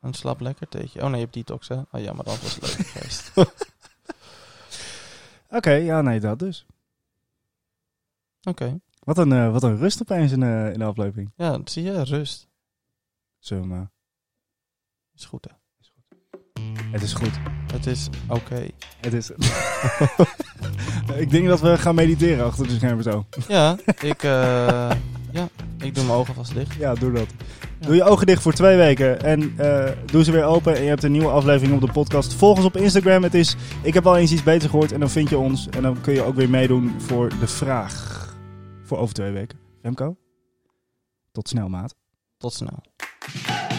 [0.00, 1.02] een slap lekker theetje.
[1.02, 1.80] Oh nee, je hebt detox hè?
[1.90, 3.32] Oh ja, maar dat was leuk geweest.
[5.58, 6.66] Oké, ja, nee, dat dus.
[8.42, 8.80] Oké.
[8.98, 11.32] Wat een, eh, wat een rust opeens in, eh, in de aflevering.
[11.36, 12.02] Ja, dat zie je.
[12.02, 12.50] Rust.
[13.42, 13.90] Zo, maar.
[15.14, 15.54] Is goed hè.
[16.90, 17.38] Het is goed.
[17.72, 18.66] Het is oké.
[19.00, 19.30] Het is...
[21.24, 23.26] ik denk dat we gaan mediteren achter de schermen zo.
[23.48, 24.90] Ja, ik, eh,
[25.32, 26.74] ja, ik doe mijn ogen vast dicht.
[26.74, 27.26] Ja, doe dat.
[27.80, 27.86] Ja.
[27.86, 30.88] Doe je ogen dicht voor twee weken en eh, doe ze weer open en je
[30.88, 32.34] hebt een nieuwe aflevering op de podcast.
[32.34, 33.22] Volg ons op Instagram.
[33.22, 35.68] Het is Ik heb al eens iets beter gehoord en dan vind je ons.
[35.68, 38.20] En dan kun je ook weer meedoen voor de vraag
[38.82, 39.58] voor over twee weken.
[39.82, 40.16] Remco,
[41.32, 41.94] tot snel maat.
[42.36, 42.82] Tot snel.
[43.22, 43.71] Hey!